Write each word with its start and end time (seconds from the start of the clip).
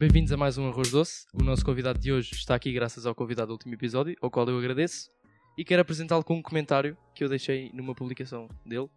Bem-vindos 0.00 0.32
a 0.32 0.36
mais 0.38 0.56
um 0.56 0.66
Arroz 0.66 0.90
Doce. 0.90 1.26
O 1.34 1.42
nosso 1.44 1.62
convidado 1.62 1.98
de 1.98 2.10
hoje 2.10 2.32
está 2.32 2.54
aqui 2.54 2.72
graças 2.72 3.04
ao 3.04 3.14
convidado 3.14 3.48
do 3.48 3.52
último 3.52 3.74
episódio, 3.74 4.16
ao 4.22 4.30
qual 4.30 4.48
eu 4.48 4.56
agradeço, 4.56 5.10
e 5.58 5.62
quero 5.62 5.82
apresentá-lo 5.82 6.24
com 6.24 6.36
um 6.36 6.42
comentário 6.42 6.96
que 7.14 7.22
eu 7.22 7.28
deixei 7.28 7.70
numa 7.74 7.94
publicação 7.94 8.48
dele, 8.64 8.88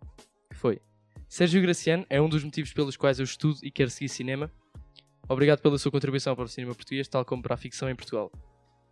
que 0.49 0.55
foi 0.55 0.81
Sérgio 1.27 1.61
Graciano 1.61 2.05
é 2.09 2.21
um 2.21 2.29
dos 2.29 2.41
motivos 2.41 2.71
pelos 2.71 2.95
quais 2.95 3.19
eu 3.19 3.25
estudo 3.25 3.59
e 3.61 3.69
quero 3.69 3.89
seguir 3.89 4.07
cinema. 4.07 4.49
Obrigado 5.27 5.59
pela 5.59 5.77
sua 5.77 5.91
contribuição 5.91 6.37
para 6.37 6.45
o 6.45 6.47
cinema 6.47 6.73
português, 6.73 7.05
tal 7.05 7.25
como 7.25 7.43
para 7.43 7.55
a 7.55 7.57
ficção 7.57 7.89
em 7.89 7.95
Portugal. 7.97 8.31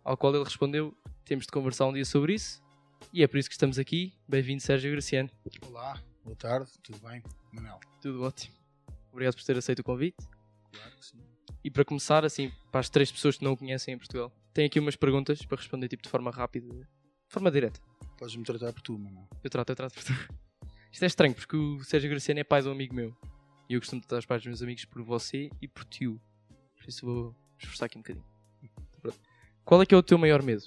Ao 0.04 0.14
qual 0.14 0.34
ele 0.34 0.44
respondeu, 0.44 0.94
temos 1.24 1.46
de 1.46 1.50
conversar 1.50 1.86
um 1.86 1.94
dia 1.94 2.04
sobre 2.04 2.34
isso, 2.34 2.62
e 3.10 3.22
é 3.22 3.26
por 3.26 3.38
isso 3.38 3.48
que 3.48 3.54
estamos 3.54 3.78
aqui. 3.78 4.12
Bem-vindo, 4.28 4.62
Sérgio 4.62 4.92
Graciano. 4.92 5.30
Olá, 5.66 5.98
boa 6.22 6.36
tarde, 6.36 6.70
tudo 6.82 6.98
bem? 7.08 7.22
Manel, 7.50 7.80
Tudo 8.02 8.22
ótimo. 8.22 8.54
Obrigado 9.10 9.34
por 9.34 9.44
ter 9.44 9.56
aceito 9.56 9.78
o 9.78 9.82
convite. 9.82 10.18
claro 10.70 10.94
que 10.94 11.06
sim. 11.06 11.31
E 11.64 11.70
para 11.70 11.84
começar, 11.84 12.24
assim, 12.24 12.50
para 12.70 12.80
as 12.80 12.88
três 12.88 13.10
pessoas 13.10 13.36
que 13.36 13.44
não 13.44 13.52
o 13.52 13.56
conhecem 13.56 13.94
em 13.94 13.98
Portugal, 13.98 14.32
tenho 14.52 14.66
aqui 14.66 14.80
umas 14.80 14.96
perguntas 14.96 15.44
para 15.44 15.56
responder 15.56 15.88
tipo 15.88 16.02
de 16.02 16.08
forma 16.08 16.30
rápida, 16.30 16.68
de 16.68 16.86
forma 17.28 17.50
direta. 17.50 17.80
Podes-me 18.18 18.44
tratar 18.44 18.72
por 18.72 18.82
tu, 18.82 18.98
Manel. 18.98 19.28
Eu 19.42 19.50
trato, 19.50 19.70
eu 19.70 19.76
trato 19.76 19.94
por 19.94 20.04
tu. 20.04 20.12
Isto 20.92 21.04
é 21.04 21.06
estranho, 21.06 21.34
porque 21.34 21.56
o 21.56 21.82
Sérgio 21.84 22.10
Graciano 22.10 22.40
é 22.40 22.44
pai 22.44 22.62
de 22.62 22.68
um 22.68 22.72
amigo 22.72 22.94
meu. 22.94 23.16
E 23.68 23.74
eu 23.74 23.80
costumo 23.80 24.02
tratar 24.02 24.18
os 24.18 24.26
pais 24.26 24.42
dos 24.42 24.48
meus 24.48 24.62
amigos 24.62 24.84
por 24.84 25.02
você 25.02 25.48
e 25.60 25.66
por 25.66 25.84
tio. 25.84 26.20
Por 26.76 26.88
isso 26.88 27.06
vou 27.06 27.34
esforçar 27.58 27.86
aqui 27.86 27.96
um 27.96 28.02
bocadinho. 28.02 28.24
Pronto. 29.00 29.18
Qual 29.64 29.80
é 29.80 29.86
que 29.86 29.94
é 29.94 29.98
o 29.98 30.02
teu 30.02 30.18
maior 30.18 30.42
medo? 30.42 30.64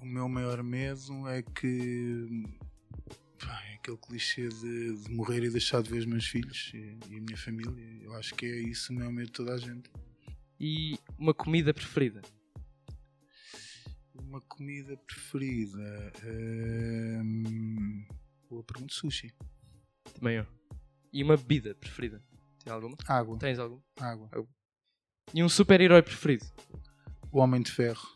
O 0.00 0.06
meu 0.06 0.28
maior 0.28 0.62
medo 0.62 1.28
é 1.28 1.42
que. 1.42 2.46
Pá, 3.40 3.62
é 3.66 3.74
aquele 3.74 3.96
clichê 3.96 4.48
de, 4.48 4.96
de 4.96 5.10
morrer 5.10 5.42
e 5.44 5.50
deixar 5.50 5.82
de 5.82 5.90
ver 5.90 5.98
os 5.98 6.06
meus 6.06 6.26
filhos 6.26 6.70
e, 6.74 6.98
e 7.10 7.16
a 7.16 7.20
minha 7.20 7.36
família. 7.36 7.98
Eu 8.02 8.14
acho 8.14 8.34
que 8.34 8.46
é 8.46 8.60
isso 8.60 8.92
o 8.92 8.96
meu 8.96 9.10
medo 9.10 9.26
de 9.26 9.32
toda 9.32 9.54
a 9.54 9.58
gente. 9.58 9.90
E 10.58 10.98
uma 11.18 11.32
comida 11.34 11.72
preferida? 11.72 12.20
Uma 14.14 14.40
comida 14.42 14.96
preferida. 14.98 16.12
hum, 17.24 18.06
boa 18.48 18.62
pergunta: 18.62 18.92
sushi. 18.94 19.32
Também 20.14 20.36
eu. 20.36 20.46
E 21.12 21.22
uma 21.24 21.36
bebida 21.36 21.74
preferida? 21.74 22.22
Tem 22.62 22.72
alguma? 22.72 22.96
Água. 23.06 23.38
Tens 23.38 23.58
alguma? 23.58 23.82
Água. 23.98 24.30
E 25.34 25.42
um 25.42 25.48
super-herói 25.48 26.02
preferido? 26.02 26.44
O 27.32 27.38
Homem 27.38 27.62
de 27.62 27.70
Ferro, 27.72 28.06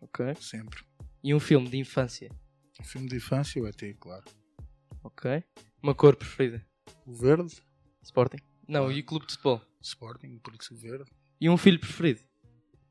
Ok. 0.00 0.34
sempre. 0.40 0.82
E 1.22 1.34
um 1.34 1.40
filme 1.40 1.68
de 1.68 1.76
infância? 1.76 2.30
Um 2.80 2.84
filme 2.84 3.08
de 3.08 3.16
infância, 3.16 3.60
o 3.60 3.66
ET, 3.66 3.80
claro. 3.98 4.24
Ok. 5.06 5.44
Uma 5.80 5.94
cor 5.94 6.16
preferida? 6.16 6.66
O 7.06 7.14
Verde, 7.14 7.62
Sporting? 8.02 8.38
Não, 8.66 8.90
e 8.90 9.00
o 9.00 9.04
clube 9.04 9.24
de 9.24 9.34
futebol? 9.34 9.62
Sporting, 9.80 10.38
por 10.38 10.52
isso 10.52 10.74
o 10.74 10.76
Verde. 10.76 11.08
E 11.40 11.48
um 11.48 11.56
filho 11.56 11.78
preferido? 11.78 12.20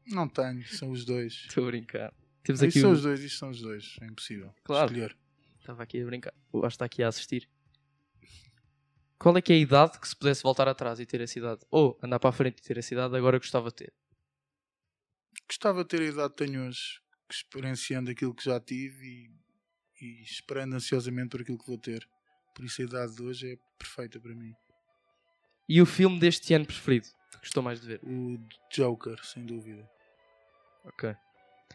Não 0.08 0.26
tenho, 0.30 0.66
são 0.66 0.92
os 0.92 1.04
dois. 1.04 1.34
Estou 1.34 1.66
a 1.66 1.68
brincar. 1.68 2.14
Temos 2.42 2.62
Isto 2.62 2.70
aqui 2.70 2.80
são 2.80 2.92
o... 2.92 2.94
os 2.94 3.02
dois, 3.02 3.20
isto 3.22 3.38
são 3.38 3.50
os 3.50 3.62
dois. 3.62 3.98
É 4.02 4.06
impossível. 4.06 4.54
Claro. 4.64 4.86
Escolher. 4.86 5.18
Estava 5.60 5.84
aqui 5.84 6.02
a 6.02 6.06
brincar. 6.06 6.34
O 6.54 6.62
Vasco 6.62 6.76
está 6.76 6.86
aqui 6.86 7.04
a 7.04 7.10
assistir. 7.10 7.50
Qual 9.20 9.36
é 9.38 9.42
que 9.42 9.52
é 9.52 9.58
a 9.58 9.60
idade 9.60 10.00
que 10.00 10.08
se 10.08 10.16
pudesse 10.16 10.42
voltar 10.42 10.70
atrás 10.70 11.02
e 11.02 11.06
ter 11.06 11.20
essa 11.20 11.38
idade? 11.38 11.66
Ou 11.70 12.00
andar 12.02 12.20
para 12.20 12.30
a 12.30 12.34
frente 12.34 12.60
e 12.60 12.62
ter 12.62 12.78
essa 12.78 12.94
idade, 12.94 13.14
agora 13.18 13.38
gostava 13.38 13.68
de 13.70 13.76
ter? 13.76 13.94
Gostava 15.50 15.84
de 15.84 15.90
ter 15.90 16.02
a 16.02 16.06
idade 16.06 16.34
que 16.34 16.46
tenho 16.46 16.66
hoje, 16.66 17.02
experienciando 17.30 18.10
aquilo 18.10 18.34
que 18.34 18.46
já 18.46 18.58
tive 18.60 19.06
e, 19.06 19.32
e 20.06 20.24
esperando 20.24 20.76
ansiosamente 20.76 21.30
por 21.30 21.42
aquilo 21.42 21.58
que 21.58 21.68
vou 21.68 21.78
ter. 21.78 22.08
Por 22.54 22.64
isso 22.66 22.82
a 22.82 22.86
idade 22.86 23.16
de 23.16 23.24
hoje 23.24 23.54
é 23.54 23.58
perfeita 23.78 24.20
para 24.20 24.34
mim. 24.34 24.54
E 25.68 25.82
o 25.82 25.86
filme 25.86 26.20
deste 26.20 26.54
ano 26.54 26.66
preferido? 26.66 27.08
Que 27.32 27.38
gostou 27.40 27.64
mais 27.64 27.82
de 27.82 27.88
ver? 27.88 28.00
O 28.04 28.40
Joker, 28.72 29.24
sem 29.26 29.46
dúvida. 29.46 29.90
Ok. 30.86 31.16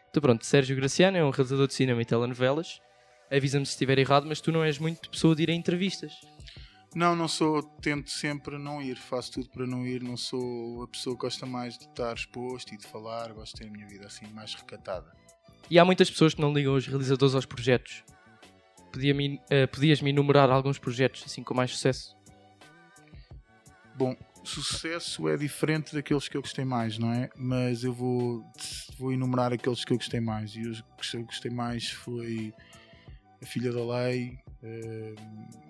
Então 0.08 0.20
pronto, 0.20 0.46
Sérgio 0.46 0.76
Graciano 0.76 1.16
é 1.16 1.24
um 1.24 1.30
realizador 1.30 1.66
de 1.66 1.74
cinema 1.74 2.00
e 2.02 2.04
telenovelas. 2.04 2.80
Avisa-me 3.30 3.66
se 3.66 3.72
estiver 3.72 3.98
errado, 3.98 4.26
mas 4.26 4.40
tu 4.40 4.50
não 4.50 4.64
és 4.64 4.78
muito 4.78 5.10
pessoa 5.10 5.34
de 5.34 5.42
ir 5.42 5.50
a 5.50 5.54
entrevistas. 5.54 6.12
Não, 6.94 7.14
não 7.14 7.28
sou, 7.28 7.62
tento 7.62 8.10
sempre 8.10 8.58
não 8.58 8.82
ir, 8.82 8.96
faço 8.96 9.32
tudo 9.32 9.48
para 9.50 9.64
não 9.64 9.86
ir, 9.86 10.02
não 10.02 10.16
sou 10.16 10.82
a 10.82 10.88
pessoa 10.88 11.14
que 11.14 11.22
gosta 11.22 11.46
mais 11.46 11.78
de 11.78 11.84
estar 11.84 12.12
exposto 12.12 12.74
e 12.74 12.76
de 12.76 12.84
falar, 12.84 13.32
gosto 13.32 13.54
de 13.54 13.60
ter 13.60 13.68
a 13.68 13.70
minha 13.70 13.86
vida 13.86 14.06
assim 14.06 14.26
mais 14.32 14.54
recatada. 14.54 15.12
E 15.70 15.78
há 15.78 15.84
muitas 15.84 16.10
pessoas 16.10 16.34
que 16.34 16.40
não 16.40 16.52
ligam 16.52 16.74
os 16.74 16.84
realizadores 16.84 17.36
aos 17.36 17.46
projetos. 17.46 18.02
Podia-me, 18.92 19.40
eh, 19.50 19.66
Podias-me 19.66 20.10
enumerar 20.10 20.50
alguns 20.50 20.78
projetos 20.78 21.22
assim 21.26 21.42
com 21.42 21.54
mais 21.54 21.70
sucesso? 21.70 22.16
Bom, 23.94 24.16
sucesso 24.42 25.28
é 25.28 25.36
diferente 25.36 25.94
daqueles 25.94 26.26
que 26.28 26.36
eu 26.36 26.40
gostei 26.40 26.64
mais, 26.64 26.98
não 26.98 27.12
é? 27.12 27.28
Mas 27.36 27.84
eu 27.84 27.92
vou, 27.92 28.44
vou 28.98 29.12
enumerar 29.12 29.52
aqueles 29.52 29.84
que 29.84 29.92
eu 29.92 29.96
gostei 29.96 30.20
mais. 30.20 30.52
E 30.56 30.62
os 30.62 30.80
que 30.80 31.16
eu 31.16 31.24
gostei 31.24 31.50
mais 31.50 31.90
foi 31.90 32.52
A 33.42 33.46
Filha 33.46 33.72
da 33.72 33.84
Lei. 33.84 34.38
eh, 34.62 35.14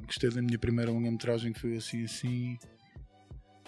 gostei 0.06 0.31
da 0.31 0.42
minha 0.42 0.58
primeira 0.58 0.91
longa-metragem 0.91 1.52
que 1.52 1.60
foi 1.60 1.76
assim 1.76 2.04
assim. 2.04 2.58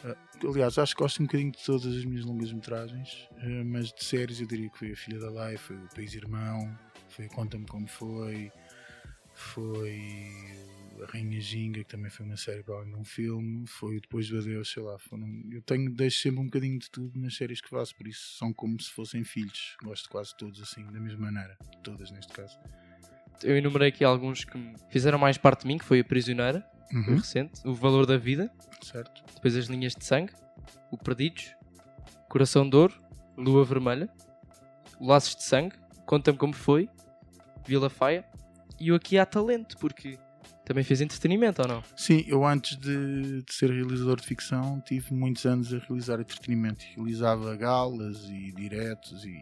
Eh, 0.04 0.16
aliás, 0.44 0.78
acho 0.78 0.94
que 0.96 1.02
gosto 1.02 1.22
um 1.22 1.26
bocadinho 1.26 1.52
de 1.52 1.62
todas 1.64 1.86
as 1.86 2.04
minhas 2.04 2.24
longas-metragens, 2.24 3.28
eh, 3.38 3.64
mas 3.64 3.92
de 3.92 4.02
séries 4.04 4.40
eu 4.40 4.46
diria 4.46 4.69
que 4.70 4.78
foi 4.78 4.92
A 4.92 4.96
Filha 4.96 5.19
da 5.20 5.30
Lei, 5.30 5.56
foi 5.56 5.76
O 5.76 5.88
País 5.94 6.14
Irmão, 6.14 6.76
foi 7.08 7.28
Conta-me 7.28 7.66
Como 7.66 7.86
Foi, 7.86 8.50
foi 9.34 10.00
a 11.03 11.06
Rainha 11.10 11.41
Ginga, 11.41 11.82
que 11.82 11.88
também 11.91 12.10
foi 12.10 12.25
uma 12.26 12.37
série 12.37 12.62
para 12.62 12.76
além 12.76 12.91
de 12.91 12.97
um 12.97 13.04
filme, 13.04 13.66
foi 13.66 13.97
o 13.97 14.00
Depois 14.00 14.28
do 14.28 14.38
Adeus, 14.38 14.70
sei 14.70 14.82
lá. 14.82 14.98
Foram, 14.98 15.26
eu 15.50 15.60
tenho, 15.62 15.91
deixo 15.91 16.20
sempre 16.22 16.41
um 16.41 16.44
bocadinho 16.44 16.78
de 16.78 16.91
tudo 16.91 17.19
nas 17.19 17.34
séries 17.34 17.60
que 17.60 17.69
faço, 17.69 17.94
por 17.97 18.06
isso 18.06 18.37
são 18.38 18.53
como 18.53 18.81
se 18.81 18.91
fossem 18.91 19.25
filhos. 19.25 19.76
Gosto 19.82 20.09
quase 20.09 20.37
todos 20.37 20.60
assim, 20.60 20.84
da 20.87 21.00
mesma 21.00 21.31
maneira. 21.31 21.56
Todas 21.82 22.10
neste 22.10 22.32
caso. 22.32 22.59
Eu 23.43 23.56
enumerei 23.56 23.88
aqui 23.88 24.04
alguns 24.04 24.44
que 24.44 24.56
fizeram 24.91 25.19
mais 25.19 25.37
parte 25.37 25.62
de 25.62 25.66
mim, 25.66 25.78
que 25.78 25.84
foi 25.84 26.00
A 26.00 26.04
Prisioneira, 26.04 26.64
foi 26.88 26.99
Uhum, 26.99 27.16
recente, 27.16 27.60
O 27.66 27.75
Valor 27.75 28.06
da 28.06 28.16
Vida, 28.19 28.53
certo? 28.82 29.25
depois 29.34 29.56
As 29.56 29.64
Linhas 29.66 29.94
de 29.94 30.04
Sangue, 30.04 30.32
O 30.91 30.99
Perdidos, 30.99 31.54
Coração 32.28 32.69
de 32.69 32.76
Ouro, 32.76 32.94
Lua 33.37 33.64
Vermelha, 33.64 34.09
Laços 35.00 35.34
de 35.34 35.43
Sangue, 35.43 35.75
Conta-me 36.06 36.37
Como 36.38 36.53
Foi, 36.53 36.88
Vila 37.66 37.88
Faia 37.88 38.25
e 38.81 38.93
o 38.93 38.94
Aqui 38.94 39.19
Há 39.19 39.27
Talento, 39.27 39.77
porque 39.78 40.19
também 40.65 40.84
fez 40.84 41.00
entretenimento 41.00 41.62
ou 41.62 41.69
não? 41.69 41.84
Sim, 41.97 42.25
eu 42.27 42.44
antes 42.47 42.77
de, 42.77 43.43
de 43.43 43.53
ser 43.53 43.71
realizador 43.71 44.21
de 44.21 44.27
ficção 44.27 44.81
tive 44.81 45.12
muitos 45.15 45.44
anos 45.44 45.72
a 45.72 45.78
realizar 45.78 46.21
entretenimento. 46.21 46.84
Realizava 46.94 47.55
galas 47.56 48.25
e 48.28 48.53
diretos 48.53 49.25
e, 49.25 49.37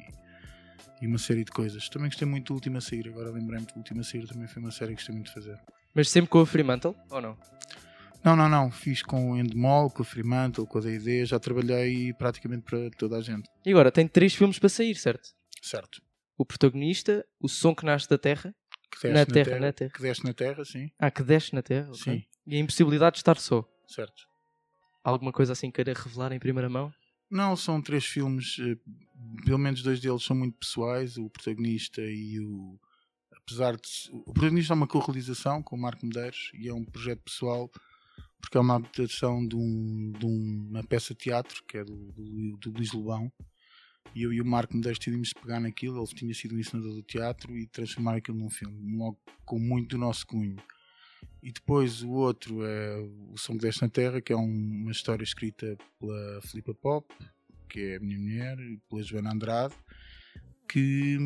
e 1.00 1.06
uma 1.06 1.18
série 1.18 1.44
de 1.44 1.50
coisas. 1.50 1.88
Também 1.88 2.08
gostei 2.08 2.26
muito 2.26 2.48
do 2.48 2.54
Última 2.54 2.78
a 2.78 2.80
Sair, 2.80 3.08
agora 3.08 3.30
lembrei-me 3.30 3.66
que 3.66 3.74
o 3.74 3.78
Última 3.78 4.00
a 4.00 4.04
Sair 4.04 4.26
também 4.26 4.48
foi 4.48 4.62
uma 4.62 4.70
série 4.70 4.90
que 4.90 4.96
gostei 4.96 5.14
muito 5.14 5.26
de 5.28 5.34
fazer. 5.34 5.58
Mas 5.94 6.08
sempre 6.08 6.30
com 6.30 6.40
a 6.40 6.46
Fremantle, 6.46 6.94
ou 7.10 7.20
não? 7.20 7.36
Não, 8.22 8.36
não, 8.36 8.48
não. 8.48 8.70
Fiz 8.70 9.02
com 9.02 9.32
o 9.32 9.36
Endemol, 9.36 9.90
com 9.90 10.02
a 10.02 10.04
Fremantle, 10.04 10.66
com 10.66 10.78
a 10.78 10.80
D&D. 10.80 11.24
Já 11.24 11.38
trabalhei 11.38 12.12
praticamente 12.12 12.62
para 12.62 12.90
toda 12.90 13.16
a 13.16 13.22
gente. 13.22 13.48
E 13.64 13.70
agora, 13.70 13.90
tem 13.90 14.06
três 14.06 14.34
filmes 14.34 14.58
para 14.58 14.68
sair, 14.68 14.94
certo? 14.94 15.30
Certo. 15.62 16.02
O 16.36 16.44
protagonista, 16.44 17.24
O 17.40 17.48
Som 17.48 17.74
que 17.74 17.84
Nasce 17.84 18.08
da 18.08 18.18
Terra, 18.18 18.54
Que 18.90 19.08
desce 19.08 19.14
Na 19.14 19.26
terra, 19.26 19.60
na 19.60 19.72
terra. 19.72 19.90
Que 19.92 20.02
desce 20.02 20.24
na 20.24 20.32
terra, 20.34 20.64
sim. 20.64 20.90
ah, 20.98 21.10
que 21.10 21.22
desce 21.22 21.54
na 21.54 21.62
Terra. 21.62 21.92
Sim. 21.94 22.24
e 22.46 22.56
a 22.56 22.58
impossibilidade 22.58 23.14
de 23.14 23.20
estar 23.20 23.38
só. 23.38 23.64
Certo. 23.86 24.28
Alguma 25.04 25.32
coisa 25.32 25.52
assim 25.52 25.70
queira 25.70 25.94
revelar 25.94 26.32
em 26.32 26.38
primeira 26.38 26.68
mão? 26.68 26.92
Não, 27.30 27.54
são 27.56 27.80
três 27.80 28.04
filmes, 28.04 28.56
eh, 28.60 28.76
pelo 29.44 29.58
menos 29.58 29.82
dois 29.82 30.00
deles 30.00 30.24
são 30.24 30.34
muito 30.36 30.58
pessoais, 30.58 31.16
o 31.16 31.30
protagonista 31.30 32.02
e 32.02 32.40
o. 32.40 32.78
Apesar 33.36 33.76
de. 33.76 33.88
O 34.12 34.32
protagonista 34.32 34.72
é 34.72 34.76
uma 34.76 34.86
co-realização 34.88 35.62
com 35.62 35.76
o 35.76 35.80
Marco 35.80 36.04
Medeiros 36.04 36.50
e 36.54 36.68
é 36.68 36.74
um 36.74 36.84
projeto 36.84 37.22
pessoal 37.22 37.70
porque 38.40 38.56
é 38.56 38.60
uma 38.60 38.76
adaptação 38.76 39.46
de, 39.46 39.54
um, 39.54 40.12
de 40.18 40.26
uma 40.26 40.82
peça 40.82 41.14
de 41.14 41.20
teatro 41.20 41.62
que 41.68 41.76
é 41.78 41.84
do, 41.84 41.94
do, 42.12 42.56
do 42.56 42.70
Luís 42.72 42.90
Lobão. 42.92 43.30
E 44.14 44.22
eu 44.22 44.32
e 44.32 44.40
o 44.40 44.44
Marco 44.44 44.74
Medeiros 44.76 44.98
decidimos 44.98 45.32
pegar 45.32 45.60
naquilo, 45.60 46.02
ele 46.02 46.14
tinha 46.14 46.34
sido 46.34 46.54
um 46.54 46.58
ensinador 46.58 46.94
do 46.94 47.02
teatro 47.02 47.56
e 47.56 47.66
transformar 47.66 48.16
aquilo 48.16 48.38
num 48.38 48.50
filme, 48.50 48.96
logo 48.96 49.18
com 49.44 49.58
muito 49.58 49.90
do 49.90 49.98
nosso 49.98 50.26
cunho. 50.26 50.56
E 51.42 51.52
depois 51.52 52.02
o 52.02 52.10
outro 52.10 52.64
é 52.64 52.96
O 53.32 53.36
Som 53.36 53.56
que 53.56 53.66
na 53.80 53.88
Terra, 53.88 54.20
que 54.20 54.32
é 54.32 54.36
um- 54.36 54.82
uma 54.82 54.90
história 54.90 55.22
escrita 55.22 55.76
pela 55.98 56.40
Filipa 56.42 56.74
Pop, 56.74 57.06
que 57.68 57.80
é 57.80 57.96
a 57.96 58.00
minha 58.00 58.18
mulher, 58.18 58.58
e 58.58 58.78
pela 58.88 59.02
Joana 59.02 59.32
Andrade, 59.32 59.74
que, 60.68 61.16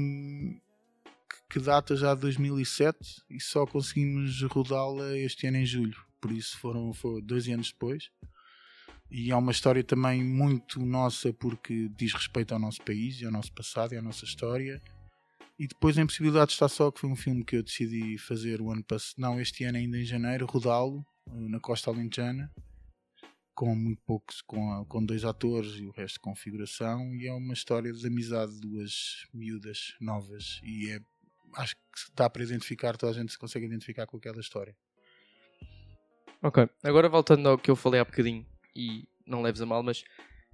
que 1.49 1.59
data 1.59 1.97
já 1.97 2.15
de 2.15 2.21
2007 2.21 3.23
e 3.31 3.41
só 3.41 3.67
conseguimos 3.67 4.43
rodá-la 4.43 5.17
este 5.17 5.47
ano 5.47 5.57
em 5.59 5.67
julho. 5.67 5.97
Por 6.21 6.33
isso 6.33 6.59
foram, 6.59 6.93
foram 6.93 7.21
dois 7.21 7.49
anos 7.49 7.73
depois. 7.73 8.11
E 9.11 9.31
é 9.31 9.37
uma 9.37 9.53
história 9.53 9.85
também 9.85 10.25
muito 10.25 10.85
nossa 10.85 11.33
porque 11.33 11.89
diz 11.97 12.13
respeito 12.13 12.53
ao 12.53 12.59
nosso 12.59 12.83
país 12.83 13.21
e 13.21 13.27
ao 13.27 13.33
nosso 13.33 13.53
passado 13.53 13.95
e 13.95 13.97
à 13.97 14.03
nossa 14.03 14.25
história. 14.25 14.83
E 15.59 15.69
depois 15.69 15.97
a 15.97 16.03
Impossibilidade 16.03 16.51
está 16.51 16.69
só, 16.69 16.91
que 16.91 17.01
foi 17.01 17.09
um 17.09 17.15
filme 17.15 17.45
que 17.45 17.57
eu 17.57 17.63
decidi 17.63 18.19
fazer 18.19 18.61
o 18.61 18.73
ano 18.73 18.83
passado, 18.83 19.15
não, 19.19 19.41
este 19.41 19.63
ano 19.65 19.79
ainda 19.79 19.97
em 19.97 20.05
janeiro, 20.05 20.47
rodá-lo 20.47 21.07
eh, 21.29 21.49
na 21.49 21.61
Costa 21.61 21.91
Alentejana. 21.91 22.51
com 23.55 23.75
muito 23.75 24.03
poucos, 24.05 24.43
com, 24.43 24.85
com 24.87 25.05
dois 25.05 25.25
atores 25.25 25.77
e 25.77 25.87
o 25.87 25.93
resto 25.93 26.15
de 26.15 26.21
configuração, 26.21 27.15
e 27.15 27.29
é 27.29 27.33
uma 27.33 27.55
história 27.55 27.93
de 27.93 28.07
amizade 28.07 28.53
de 28.55 28.61
duas 28.61 29.29
miúdas 29.33 29.95
novas, 30.01 30.61
e 30.65 30.91
é, 30.91 31.01
acho 31.55 31.77
que 31.77 32.15
dá 32.17 32.29
para 32.29 32.43
identificar, 32.43 32.97
toda 32.97 33.13
a 33.13 33.15
gente 33.15 33.31
se 33.31 33.39
consegue 33.39 33.67
identificar 33.67 34.07
com 34.07 34.17
aquela 34.17 34.41
história. 34.41 34.77
Ok, 36.43 36.69
agora 36.83 37.09
voltando 37.09 37.49
ao 37.49 37.57
que 37.57 37.71
eu 37.71 37.77
falei 37.77 38.01
há 38.01 38.05
bocadinho, 38.05 38.45
e 38.75 39.07
não 39.27 39.43
leves 39.43 39.61
a 39.61 39.67
mal, 39.67 39.83
mas 39.83 40.05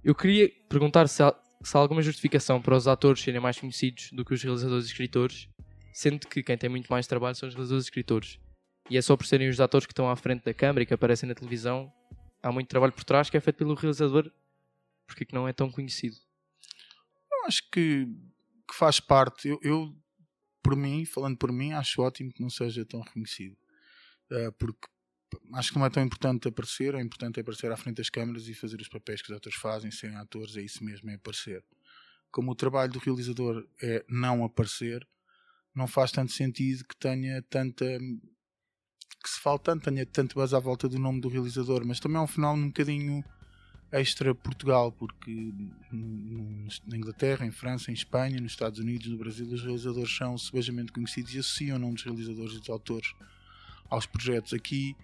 eu 0.03 0.15
queria 0.15 0.49
perguntar 0.69 1.07
se 1.07 1.21
há, 1.21 1.35
se 1.63 1.75
há 1.75 1.79
alguma 1.79 2.01
justificação 2.01 2.61
para 2.61 2.75
os 2.75 2.87
atores 2.87 3.21
serem 3.21 3.39
mais 3.39 3.59
conhecidos 3.59 4.11
do 4.11 4.25
que 4.25 4.33
os 4.33 4.41
realizadores 4.41 4.85
e 4.85 4.87
escritores, 4.89 5.47
sendo 5.93 6.27
que 6.27 6.41
quem 6.41 6.57
tem 6.57 6.69
muito 6.69 6.87
mais 6.87 7.07
trabalho 7.07 7.35
são 7.35 7.47
os 7.47 7.55
realizadores 7.55 7.85
e 7.85 7.87
escritores. 7.87 8.39
E 8.89 8.97
é 8.97 9.01
só 9.01 9.15
por 9.15 9.25
serem 9.25 9.49
os 9.49 9.59
atores 9.59 9.85
que 9.85 9.93
estão 9.93 10.09
à 10.09 10.15
frente 10.15 10.43
da 10.43 10.53
câmara 10.53 10.83
e 10.83 10.85
que 10.85 10.93
aparecem 10.93 11.27
na 11.27 11.35
televisão, 11.35 11.91
há 12.41 12.51
muito 12.51 12.67
trabalho 12.67 12.93
por 12.93 13.03
trás 13.03 13.29
que 13.29 13.37
é 13.37 13.39
feito 13.39 13.57
pelo 13.57 13.75
realizador, 13.75 14.31
porque 15.05 15.25
que 15.25 15.33
não 15.33 15.47
é 15.47 15.53
tão 15.53 15.71
conhecido. 15.71 16.15
Eu 17.31 17.45
acho 17.45 17.69
que, 17.69 18.05
que 18.67 18.75
faz 18.75 18.99
parte. 18.99 19.47
Eu, 19.47 19.59
eu, 19.61 19.95
por 20.63 20.75
mim, 20.75 21.05
falando 21.05 21.37
por 21.37 21.51
mim, 21.51 21.73
acho 21.73 22.01
ótimo 22.01 22.31
que 22.31 22.41
não 22.41 22.49
seja 22.49 22.85
tão 22.85 23.01
reconhecido. 23.01 23.55
Uh, 24.31 24.51
porque 24.53 24.87
acho 25.53 25.71
que 25.71 25.79
não 25.79 25.85
é 25.85 25.89
tão 25.89 26.03
importante 26.03 26.47
aparecer, 26.47 26.95
é 26.95 27.01
importante 27.01 27.39
aparecer 27.39 27.71
à 27.71 27.77
frente 27.77 27.97
das 27.97 28.09
câmaras 28.09 28.47
e 28.47 28.53
fazer 28.53 28.79
os 28.79 28.87
papéis 28.87 29.21
que 29.21 29.31
os 29.31 29.37
atores 29.37 29.57
fazem, 29.57 29.91
serem 29.91 30.17
atores, 30.17 30.55
é 30.57 30.61
isso 30.61 30.83
mesmo, 30.83 31.09
é 31.09 31.15
aparecer. 31.15 31.63
Como 32.31 32.51
o 32.51 32.55
trabalho 32.55 32.91
do 32.91 32.99
realizador 32.99 33.67
é 33.81 34.05
não 34.07 34.43
aparecer, 34.43 35.07
não 35.75 35.87
faz 35.87 36.11
tanto 36.11 36.31
sentido 36.31 36.85
que 36.85 36.95
tenha 36.95 37.41
tanta. 37.43 37.85
que 37.85 39.29
se 39.29 39.39
fale 39.39 39.59
tanto, 39.59 39.83
tenha 39.83 40.05
tanto 40.05 40.35
base 40.35 40.55
à 40.55 40.59
volta 40.59 40.87
do 40.87 40.97
nome 40.97 41.21
do 41.21 41.29
realizador, 41.29 41.85
mas 41.85 41.99
também 41.99 42.17
é 42.17 42.21
um 42.21 42.27
fenómeno 42.27 42.65
um 42.65 42.69
bocadinho 42.69 43.23
extra 43.91 44.33
Portugal, 44.33 44.91
porque 44.91 45.53
na 45.91 46.97
Inglaterra, 46.97 47.45
em 47.45 47.51
França, 47.51 47.91
em 47.91 47.93
Espanha, 47.93 48.39
nos 48.39 48.53
Estados 48.53 48.79
Unidos, 48.79 49.07
no 49.07 49.17
Brasil, 49.17 49.45
os 49.45 49.61
realizadores 49.61 50.15
são 50.15 50.37
sebejamente 50.37 50.93
conhecidos 50.93 51.33
e 51.35 51.39
associam 51.39 51.75
o 51.75 51.79
nome 51.79 51.95
dos 51.95 52.03
realizadores 52.03 52.53
e 52.53 52.59
dos 52.59 52.69
autores 52.69 53.13
aos 53.89 54.05
projetos. 54.05 54.53
Aqui 54.53 54.95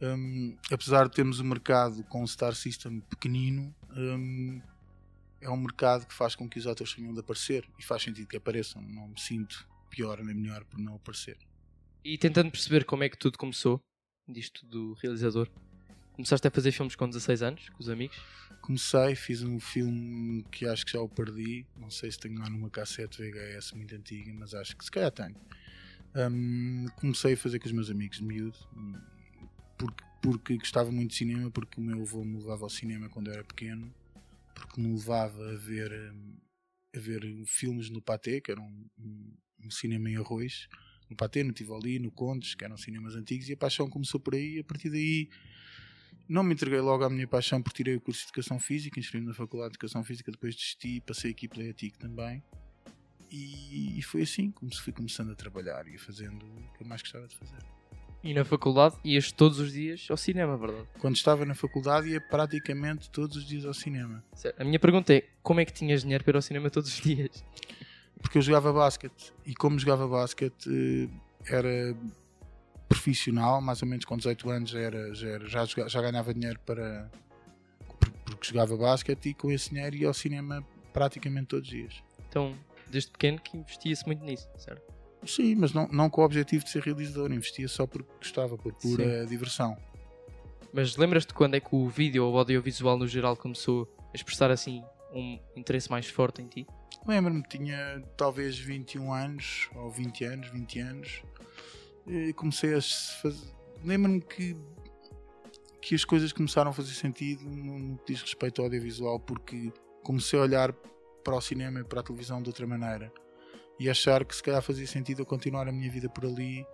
um, 0.00 0.56
apesar 0.70 1.08
de 1.08 1.14
termos 1.14 1.40
um 1.40 1.44
mercado 1.44 2.02
com 2.04 2.22
um 2.22 2.26
Star 2.26 2.54
System 2.54 3.00
pequenino, 3.00 3.74
um, 3.96 4.60
é 5.40 5.48
um 5.50 5.56
mercado 5.56 6.06
que 6.06 6.14
faz 6.14 6.34
com 6.34 6.48
que 6.48 6.58
os 6.58 6.66
atores 6.66 6.94
tenham 6.94 7.12
de 7.12 7.20
aparecer 7.20 7.68
e 7.78 7.84
faz 7.84 8.02
sentido 8.02 8.26
que 8.26 8.36
apareçam. 8.36 8.82
Não 8.82 9.08
me 9.08 9.20
sinto 9.20 9.66
pior 9.90 10.22
nem 10.22 10.34
melhor 10.34 10.64
por 10.64 10.78
não 10.78 10.96
aparecer. 10.96 11.36
E 12.04 12.18
tentando 12.18 12.50
perceber 12.50 12.84
como 12.84 13.04
é 13.04 13.08
que 13.08 13.16
tudo 13.16 13.38
começou, 13.38 13.80
disto 14.28 14.66
do 14.66 14.94
realizador, 14.94 15.48
começaste 16.12 16.46
a 16.46 16.50
fazer 16.50 16.72
filmes 16.72 16.96
com 16.96 17.08
16 17.08 17.42
anos, 17.42 17.68
com 17.70 17.80
os 17.80 17.88
amigos? 17.88 18.20
Comecei, 18.60 19.14
fiz 19.14 19.42
um 19.42 19.60
filme 19.60 20.42
que 20.50 20.66
acho 20.66 20.86
que 20.86 20.92
já 20.92 21.00
o 21.00 21.08
perdi. 21.08 21.66
Não 21.76 21.90
sei 21.90 22.10
se 22.10 22.18
tenho 22.18 22.38
lá 22.38 22.48
numa 22.48 22.70
cassete 22.70 23.22
VHS 23.22 23.72
muito 23.72 23.94
antiga, 23.94 24.32
mas 24.34 24.54
acho 24.54 24.76
que 24.76 24.84
se 24.84 24.90
calhar 24.90 25.10
tenho. 25.10 25.36
Um, 26.14 26.86
comecei 26.96 27.34
a 27.34 27.36
fazer 27.36 27.58
com 27.58 27.66
os 27.66 27.72
meus 27.72 27.90
amigos 27.90 28.18
de 28.18 28.24
miúdo 28.24 28.56
porque, 29.76 30.04
porque 30.22 30.56
gostava 30.56 30.90
muito 30.90 31.10
de 31.10 31.16
cinema, 31.16 31.50
porque 31.50 31.80
o 31.80 31.84
meu 31.84 32.02
avô 32.02 32.24
me 32.24 32.38
levava 32.38 32.64
ao 32.64 32.70
cinema 32.70 33.08
quando 33.08 33.28
eu 33.28 33.34
era 33.34 33.44
pequeno, 33.44 33.92
porque 34.54 34.80
me 34.80 34.92
levava 34.92 35.52
a 35.52 35.56
ver, 35.56 35.92
a 36.94 36.98
ver 36.98 37.22
filmes 37.46 37.90
no 37.90 38.00
Paté, 38.00 38.40
que 38.40 38.50
era 38.50 38.60
um, 38.60 38.86
um, 38.98 39.36
um 39.64 39.70
cinema 39.70 40.08
em 40.08 40.16
arroz, 40.16 40.68
no 41.10 41.16
Paté, 41.16 41.42
no 41.42 41.52
Tivoli, 41.52 41.98
no 41.98 42.10
Condes, 42.10 42.54
que 42.54 42.64
eram 42.64 42.76
cinemas 42.76 43.14
antigos, 43.14 43.48
e 43.48 43.52
a 43.52 43.56
paixão 43.56 43.88
começou 43.88 44.20
por 44.20 44.34
aí, 44.34 44.56
e 44.56 44.60
a 44.60 44.64
partir 44.64 44.90
daí 44.90 45.28
não 46.28 46.42
me 46.42 46.54
entreguei 46.54 46.80
logo 46.80 47.04
à 47.04 47.10
minha 47.10 47.28
paixão 47.28 47.62
porque 47.62 47.76
tirei 47.76 47.96
o 47.96 48.00
curso 48.00 48.20
de 48.20 48.26
Educação 48.28 48.58
Física, 48.58 48.98
inscrevi-me 48.98 49.28
na 49.28 49.34
Faculdade 49.34 49.72
de 49.72 49.76
Educação 49.76 50.02
Física, 50.02 50.32
depois 50.32 50.54
desisti, 50.54 51.00
passei 51.00 51.32
aqui 51.32 51.48
pela 51.48 51.64
ETIC 51.64 51.98
também, 51.98 52.42
e, 53.30 53.98
e 53.98 54.02
foi 54.02 54.22
assim 54.22 54.50
como 54.50 54.72
se 54.72 54.80
fui 54.80 54.92
começando 54.92 55.32
a 55.32 55.34
trabalhar 55.34 55.86
e 55.88 55.98
fazendo 55.98 56.46
o 56.46 56.72
que 56.72 56.82
eu 56.82 56.86
mais 56.86 57.02
gostava 57.02 57.26
de 57.26 57.36
fazer. 57.36 57.58
E 58.24 58.32
na 58.32 58.42
faculdade 58.42 58.96
ias 59.04 59.30
todos 59.30 59.58
os 59.58 59.70
dias 59.70 60.06
ao 60.08 60.16
cinema, 60.16 60.56
verdade? 60.56 60.88
Quando 60.98 61.14
estava 61.14 61.44
na 61.44 61.54
faculdade 61.54 62.08
ia 62.08 62.20
praticamente 62.22 63.10
todos 63.10 63.36
os 63.36 63.44
dias 63.44 63.66
ao 63.66 63.74
cinema. 63.74 64.24
Certo. 64.34 64.58
A 64.58 64.64
minha 64.64 64.78
pergunta 64.78 65.12
é, 65.12 65.24
como 65.42 65.60
é 65.60 65.64
que 65.66 65.72
tinhas 65.74 66.00
dinheiro 66.00 66.24
para 66.24 66.32
ir 66.32 66.36
ao 66.36 66.42
cinema 66.42 66.70
todos 66.70 66.90
os 66.90 67.00
dias? 67.04 67.44
Porque 68.22 68.38
eu 68.38 68.42
jogava 68.42 68.72
basquete. 68.72 69.34
E 69.44 69.54
como 69.54 69.78
jogava 69.78 70.08
basquete 70.08 70.70
eh, 70.70 71.54
era 71.54 71.94
profissional, 72.88 73.60
mais 73.60 73.82
ou 73.82 73.88
menos 73.88 74.06
com 74.06 74.16
18 74.16 74.48
anos 74.48 74.70
já, 74.70 74.80
era, 74.80 75.14
já, 75.14 75.28
era, 75.28 75.46
já, 75.46 75.66
já 75.66 76.00
ganhava 76.00 76.32
dinheiro 76.32 76.58
para 76.64 77.10
porque 78.24 78.48
jogava 78.48 78.74
basquete 78.74 79.30
e 79.30 79.34
com 79.34 79.50
esse 79.50 79.68
dinheiro 79.68 79.96
ia 79.96 80.08
ao 80.08 80.14
cinema 80.14 80.66
praticamente 80.94 81.48
todos 81.48 81.68
os 81.68 81.74
dias. 81.76 82.02
Então, 82.26 82.56
desde 82.88 83.10
pequeno 83.10 83.38
que 83.38 83.58
investia-se 83.58 84.06
muito 84.06 84.24
nisso, 84.24 84.48
certo? 84.56 84.93
Sim, 85.26 85.54
mas 85.54 85.72
não, 85.72 85.88
não 85.88 86.10
com 86.10 86.20
o 86.20 86.24
objetivo 86.24 86.64
de 86.64 86.70
ser 86.70 86.82
realizador, 86.82 87.32
investia 87.32 87.68
só 87.68 87.86
porque 87.86 88.10
gostava, 88.18 88.56
por 88.56 88.72
pura 88.74 89.22
Sim. 89.22 89.28
diversão. 89.28 89.76
Mas 90.72 90.96
lembras-te 90.96 91.32
quando 91.32 91.54
é 91.54 91.60
que 91.60 91.74
o 91.74 91.88
vídeo 91.88 92.24
ou 92.24 92.34
o 92.34 92.38
audiovisual 92.38 92.98
no 92.98 93.06
geral 93.06 93.36
começou 93.36 93.88
a 94.12 94.16
expressar 94.16 94.50
assim 94.50 94.82
um 95.12 95.38
interesse 95.56 95.90
mais 95.90 96.08
forte 96.08 96.42
em 96.42 96.46
ti? 96.46 96.66
Lembro-me, 97.06 97.42
tinha 97.42 98.02
talvez 98.16 98.58
21 98.58 99.12
anos, 99.12 99.68
ou 99.74 99.90
20 99.90 100.24
anos, 100.24 100.48
20 100.48 100.78
anos, 100.80 101.22
e 102.06 102.32
comecei 102.32 102.74
a 102.74 102.80
fazer. 103.22 103.52
Lembro-me 103.84 104.20
que, 104.20 104.56
que 105.80 105.94
as 105.94 106.04
coisas 106.04 106.32
começaram 106.32 106.70
a 106.70 106.74
fazer 106.74 106.94
sentido 106.94 107.44
no, 107.44 107.78
no 107.78 107.98
que 107.98 108.12
diz 108.12 108.22
respeito 108.22 108.60
ao 108.60 108.66
audiovisual, 108.66 109.20
porque 109.20 109.72
comecei 110.02 110.38
a 110.38 110.42
olhar 110.42 110.72
para 111.22 111.36
o 111.36 111.40
cinema 111.40 111.80
e 111.80 111.84
para 111.84 112.00
a 112.00 112.02
televisão 112.02 112.42
de 112.42 112.48
outra 112.48 112.66
maneira 112.66 113.12
e 113.78 113.90
achar 113.90 114.24
que 114.24 114.34
se 114.34 114.42
calhar 114.42 114.62
fazia 114.62 114.86
sentido 114.86 115.22
eu 115.22 115.26
continuar 115.26 115.68
a 115.68 115.72
minha 115.72 115.90
vida 115.90 116.08
por 116.08 116.24
ali 116.24 116.66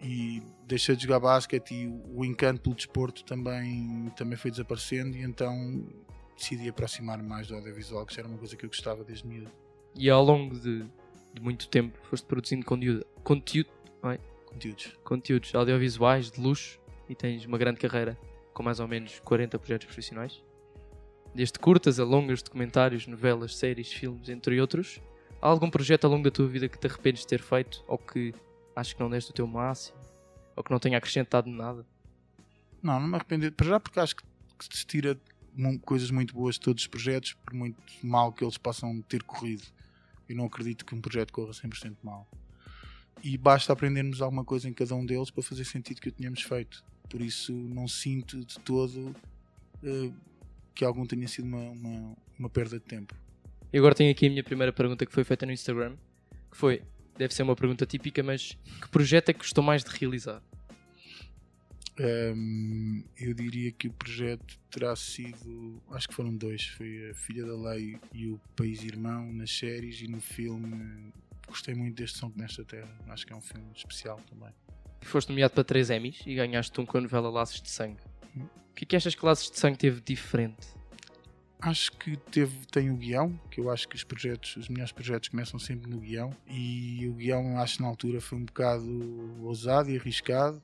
e 0.00 0.42
deixei 0.66 0.94
de 0.94 1.02
jogar 1.02 1.20
basquete 1.20 1.74
e 1.74 1.86
o 2.14 2.24
encanto 2.24 2.60
pelo 2.60 2.74
desporto 2.74 3.24
também, 3.24 4.12
também 4.16 4.36
foi 4.36 4.50
desaparecendo 4.50 5.16
e 5.16 5.22
então 5.22 5.86
decidi 6.36 6.68
aproximar 6.68 7.22
mais 7.22 7.48
do 7.48 7.56
audiovisual, 7.56 8.06
que 8.06 8.14
já 8.14 8.20
era 8.20 8.28
uma 8.28 8.38
coisa 8.38 8.56
que 8.56 8.64
eu 8.64 8.70
gostava 8.70 9.02
desde 9.02 9.26
miúdo. 9.26 9.50
E 9.94 10.08
ao 10.08 10.22
longo 10.22 10.58
de, 10.58 10.84
de 11.34 11.42
muito 11.42 11.68
tempo 11.68 11.98
foste 12.08 12.24
produzindo 12.26 12.64
conteúdo, 12.64 13.04
conteúdo, 13.24 13.70
é? 14.04 14.18
conteúdos. 14.46 14.98
conteúdos 15.02 15.54
audiovisuais 15.54 16.30
de 16.30 16.40
luxo 16.40 16.78
e 17.08 17.14
tens 17.14 17.44
uma 17.44 17.58
grande 17.58 17.80
carreira 17.80 18.16
com 18.54 18.62
mais 18.62 18.80
ou 18.80 18.86
menos 18.86 19.18
40 19.20 19.58
projetos 19.58 19.86
profissionais. 19.86 20.42
Desde 21.34 21.58
curtas 21.58 22.00
a 22.00 22.04
longas, 22.04 22.42
documentários, 22.42 23.06
novelas, 23.06 23.56
séries, 23.56 23.92
filmes, 23.92 24.28
entre 24.28 24.60
outros. 24.60 25.00
Há 25.40 25.48
algum 25.48 25.70
projeto 25.70 26.04
ao 26.04 26.10
longo 26.10 26.24
da 26.24 26.30
tua 26.30 26.48
vida 26.48 26.68
que 26.68 26.78
te 26.78 26.86
arrependes 26.86 27.22
de 27.22 27.28
ter 27.28 27.40
feito 27.40 27.84
ou 27.86 27.96
que 27.96 28.34
acho 28.74 28.96
que 28.96 29.00
não 29.00 29.08
deste 29.08 29.30
o 29.30 29.34
teu 29.34 29.46
máximo 29.46 29.96
ou 30.56 30.64
que 30.64 30.70
não 30.70 30.80
tenha 30.80 30.98
acrescentado 30.98 31.48
nada? 31.48 31.86
Não, 32.82 32.98
não 32.98 33.06
me 33.06 33.14
arrependo. 33.14 33.50
Para 33.52 33.66
já, 33.66 33.80
porque 33.80 34.00
acho 34.00 34.16
que 34.16 34.24
se 34.76 34.84
tira 34.84 35.16
coisas 35.82 36.10
muito 36.10 36.34
boas 36.34 36.56
de 36.56 36.60
todos 36.60 36.82
os 36.82 36.88
projetos, 36.88 37.34
por 37.34 37.54
muito 37.54 37.80
mal 38.02 38.32
que 38.32 38.44
eles 38.44 38.58
possam 38.58 39.00
ter 39.02 39.22
corrido. 39.22 39.62
Eu 40.28 40.36
não 40.36 40.46
acredito 40.46 40.84
que 40.84 40.94
um 40.94 41.00
projeto 41.00 41.32
corra 41.32 41.52
100% 41.52 41.96
mal. 42.02 42.28
E 43.22 43.36
basta 43.38 43.72
aprendermos 43.72 44.20
alguma 44.20 44.44
coisa 44.44 44.68
em 44.68 44.72
cada 44.72 44.94
um 44.94 45.06
deles 45.06 45.30
para 45.30 45.42
fazer 45.42 45.64
sentido 45.64 46.00
que 46.00 46.08
o 46.08 46.12
tenhamos 46.12 46.42
feito. 46.42 46.84
Por 47.08 47.20
isso, 47.20 47.52
não 47.52 47.88
sinto 47.88 48.44
de 48.44 48.58
todo 48.60 49.14
uh, 49.82 50.14
que 50.74 50.84
algum 50.84 51.06
tenha 51.06 51.26
sido 51.26 51.46
uma, 51.46 51.70
uma, 51.70 52.16
uma 52.38 52.50
perda 52.50 52.78
de 52.78 52.84
tempo. 52.84 53.14
E 53.72 53.76
agora 53.78 53.94
tenho 53.94 54.10
aqui 54.10 54.26
a 54.26 54.30
minha 54.30 54.42
primeira 54.42 54.72
pergunta 54.72 55.04
que 55.04 55.12
foi 55.12 55.24
feita 55.24 55.44
no 55.44 55.52
Instagram, 55.52 55.94
que 56.50 56.56
foi, 56.56 56.82
deve 57.18 57.34
ser 57.34 57.42
uma 57.42 57.54
pergunta 57.54 57.84
típica, 57.84 58.22
mas 58.22 58.56
que 58.80 58.88
projeto 58.88 59.28
é 59.28 59.32
que 59.34 59.40
gostou 59.40 59.62
mais 59.62 59.84
de 59.84 59.90
realizar? 59.90 60.42
Um, 62.00 63.02
eu 63.18 63.34
diria 63.34 63.72
que 63.72 63.88
o 63.88 63.92
projeto 63.92 64.58
terá 64.70 64.94
sido, 64.96 65.82
acho 65.90 66.08
que 66.08 66.14
foram 66.14 66.34
dois, 66.34 66.64
foi 66.64 67.10
a 67.10 67.14
Filha 67.14 67.44
da 67.44 67.56
Lei 67.56 67.98
e 68.14 68.28
o 68.28 68.40
País 68.56 68.82
Irmão 68.84 69.30
nas 69.32 69.50
séries 69.50 70.00
e 70.00 70.08
no 70.08 70.20
filme. 70.20 71.12
Gostei 71.46 71.74
muito 71.74 71.96
deste 71.96 72.18
Som 72.18 72.30
que 72.30 72.38
Nesta 72.38 72.64
Terra, 72.64 72.88
acho 73.08 73.26
que 73.26 73.32
é 73.32 73.36
um 73.36 73.40
filme 73.40 73.66
especial 73.74 74.18
também. 74.30 74.54
Foste 75.02 75.28
nomeado 75.28 75.54
para 75.54 75.64
três 75.64 75.90
Emmys 75.90 76.22
e 76.24 76.34
ganhaste 76.34 76.80
um 76.80 76.86
com 76.86 76.98
a 76.98 77.00
novela 77.00 77.28
Laços 77.28 77.60
de 77.60 77.68
Sangue. 77.68 78.00
Hum. 78.36 78.46
O 78.70 78.74
que 78.74 78.84
é 78.84 78.86
que 78.86 78.96
achas 78.96 79.14
que 79.14 79.24
Laços 79.26 79.50
de 79.50 79.58
Sangue 79.58 79.76
teve 79.76 80.00
diferente 80.00 80.77
Acho 81.60 81.90
que 81.92 82.16
teve, 82.16 82.66
tem 82.66 82.90
o 82.90 82.96
guião, 82.96 83.38
que 83.50 83.60
eu 83.60 83.68
acho 83.68 83.88
que 83.88 83.96
os 83.96 84.04
projetos, 84.04 84.56
os 84.56 84.68
melhores 84.68 84.92
projetos 84.92 85.28
começam 85.28 85.58
sempre 85.58 85.90
no 85.90 85.98
guião, 85.98 86.30
e 86.46 87.08
o 87.08 87.14
guião 87.14 87.58
acho 87.58 87.82
na 87.82 87.88
altura 87.88 88.20
foi 88.20 88.38
um 88.38 88.44
bocado 88.44 89.42
ousado 89.42 89.90
e 89.90 89.98
arriscado, 89.98 90.62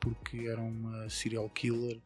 porque 0.00 0.48
era 0.48 0.60
uma 0.60 1.08
serial 1.08 1.48
killer, 1.50 2.00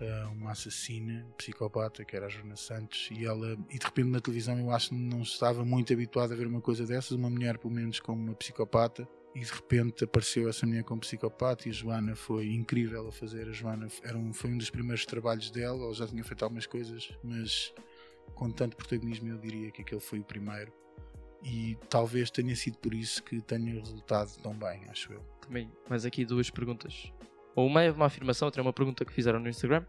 eh, 0.00 0.24
uma 0.32 0.52
assassina, 0.52 1.26
psicopata, 1.36 2.04
que 2.04 2.14
era 2.14 2.26
a 2.26 2.28
Joana 2.28 2.54
Santos, 2.54 3.08
e 3.10 3.24
ela, 3.24 3.58
e 3.68 3.76
de 3.78 3.84
repente 3.84 4.08
na 4.08 4.20
televisão 4.20 4.56
eu 4.58 4.70
acho 4.70 4.90
que 4.90 4.94
não 4.94 5.22
estava 5.22 5.64
muito 5.64 5.92
habituado 5.92 6.32
a 6.32 6.36
ver 6.36 6.46
uma 6.46 6.60
coisa 6.60 6.86
dessas, 6.86 7.10
uma 7.12 7.28
mulher 7.28 7.58
pelo 7.58 7.74
menos 7.74 7.98
como 7.98 8.22
uma 8.22 8.34
psicopata, 8.34 9.08
e 9.34 9.40
de 9.40 9.50
repente 9.50 10.04
apareceu 10.04 10.48
essa 10.48 10.66
mulher 10.66 10.84
com 10.84 10.98
psicopata 10.98 11.66
e 11.66 11.70
a 11.70 11.74
Joana 11.74 12.14
foi 12.14 12.52
incrível 12.52 13.08
a 13.08 13.12
fazer. 13.12 13.48
A 13.48 13.52
Joana 13.52 13.88
era 14.02 14.16
um, 14.16 14.32
foi 14.32 14.50
um 14.50 14.58
dos 14.58 14.70
primeiros 14.70 15.06
trabalhos 15.06 15.50
dela, 15.50 15.82
ela 15.84 15.94
já 15.94 16.06
tinha 16.06 16.22
feito 16.22 16.42
algumas 16.42 16.66
coisas, 16.66 17.10
mas 17.22 17.72
com 18.34 18.50
tanto 18.50 18.76
protagonismo 18.76 19.30
eu 19.30 19.38
diria 19.38 19.70
que 19.70 19.82
aquele 19.82 20.00
foi 20.00 20.18
o 20.18 20.24
primeiro. 20.24 20.72
E 21.42 21.76
talvez 21.88 22.30
tenha 22.30 22.54
sido 22.54 22.78
por 22.78 22.94
isso 22.94 23.22
que 23.22 23.40
tenha 23.40 23.74
resultado 23.74 24.36
tão 24.42 24.54
bem, 24.54 24.84
acho 24.88 25.12
eu. 25.12 25.20
Também, 25.40 25.70
mas 25.88 26.04
aqui 26.04 26.24
duas 26.24 26.50
perguntas. 26.50 27.12
Ou 27.56 27.66
uma 27.66 27.82
é 27.82 27.90
uma 27.90 28.06
afirmação, 28.06 28.46
outra 28.46 28.60
é 28.60 28.64
uma 28.64 28.72
pergunta 28.72 29.04
que 29.04 29.12
fizeram 29.12 29.40
no 29.40 29.48
Instagram, 29.48 29.84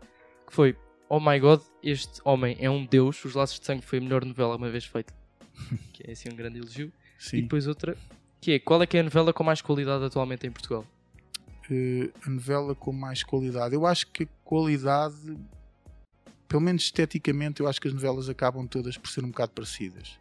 que 0.47 0.53
foi 0.53 0.75
Oh 1.09 1.19
my 1.19 1.39
god, 1.39 1.61
este 1.83 2.21
homem 2.25 2.57
é 2.59 2.69
um 2.69 2.85
deus, 2.85 3.23
Os 3.23 3.35
Laços 3.35 3.59
de 3.59 3.65
Sangue 3.65 3.85
foi 3.85 3.99
a 3.99 4.01
melhor 4.01 4.25
novela 4.25 4.55
uma 4.55 4.69
vez 4.69 4.85
feita. 4.85 5.13
que 5.93 6.09
é 6.09 6.13
assim 6.13 6.29
um 6.29 6.35
grande 6.35 6.57
elogio. 6.57 6.91
Sim. 7.19 7.37
E 7.37 7.41
depois 7.43 7.67
outra, 7.67 7.95
que 8.43 8.51
é 8.51 8.59
qual 8.59 8.83
é 8.83 8.85
que 8.85 8.97
é 8.97 8.99
a 8.99 9.03
novela 9.03 9.31
com 9.31 9.41
mais 9.41 9.61
qualidade 9.61 10.03
atualmente 10.03 10.45
em 10.45 10.51
Portugal? 10.51 10.85
Uh, 11.71 12.11
a 12.25 12.29
novela 12.29 12.75
com 12.75 12.91
mais 12.91 13.23
qualidade. 13.23 13.73
Eu 13.73 13.85
acho 13.85 14.07
que 14.07 14.23
a 14.23 14.27
qualidade, 14.43 15.37
pelo 16.45 16.61
menos 16.61 16.83
esteticamente, 16.83 17.61
eu 17.61 17.69
acho 17.69 17.79
que 17.79 17.87
as 17.87 17.93
novelas 17.93 18.27
acabam 18.27 18.67
todas 18.67 18.97
por 18.97 19.09
ser 19.09 19.23
um 19.23 19.29
bocado 19.29 19.53
parecidas. 19.53 20.19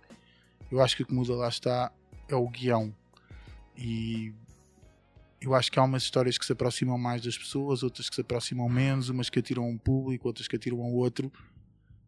Eu 0.71 0.81
acho 0.81 0.97
que 0.97 1.03
o 1.03 1.07
que 1.07 1.13
muda 1.13 1.35
lá 1.35 1.49
está 1.49 1.93
é 2.29 2.37
o 2.37 2.49
guião. 2.49 2.95
E 3.77 4.33
eu 5.41 5.53
acho 5.53 5.73
que 5.73 5.81
há 5.81 5.83
umas 5.83 6.05
histórias 6.05 6.39
que 6.39 6.47
se 6.47 6.53
aproximam 6.53 6.97
mais 6.97 7.23
das 7.23 7.37
pessoas, 7.37 7.83
outras 7.83 8.09
que 8.09 8.15
se 8.15 8.21
aproximam 8.21 8.69
menos, 8.69 9.09
umas 9.09 9.29
que 9.29 9.41
atiram 9.41 9.65
a 9.65 9.67
um 9.67 9.77
público, 9.77 10.29
outras 10.29 10.47
que 10.47 10.55
atiram 10.55 10.81
ao 10.81 10.93
outro. 10.93 11.31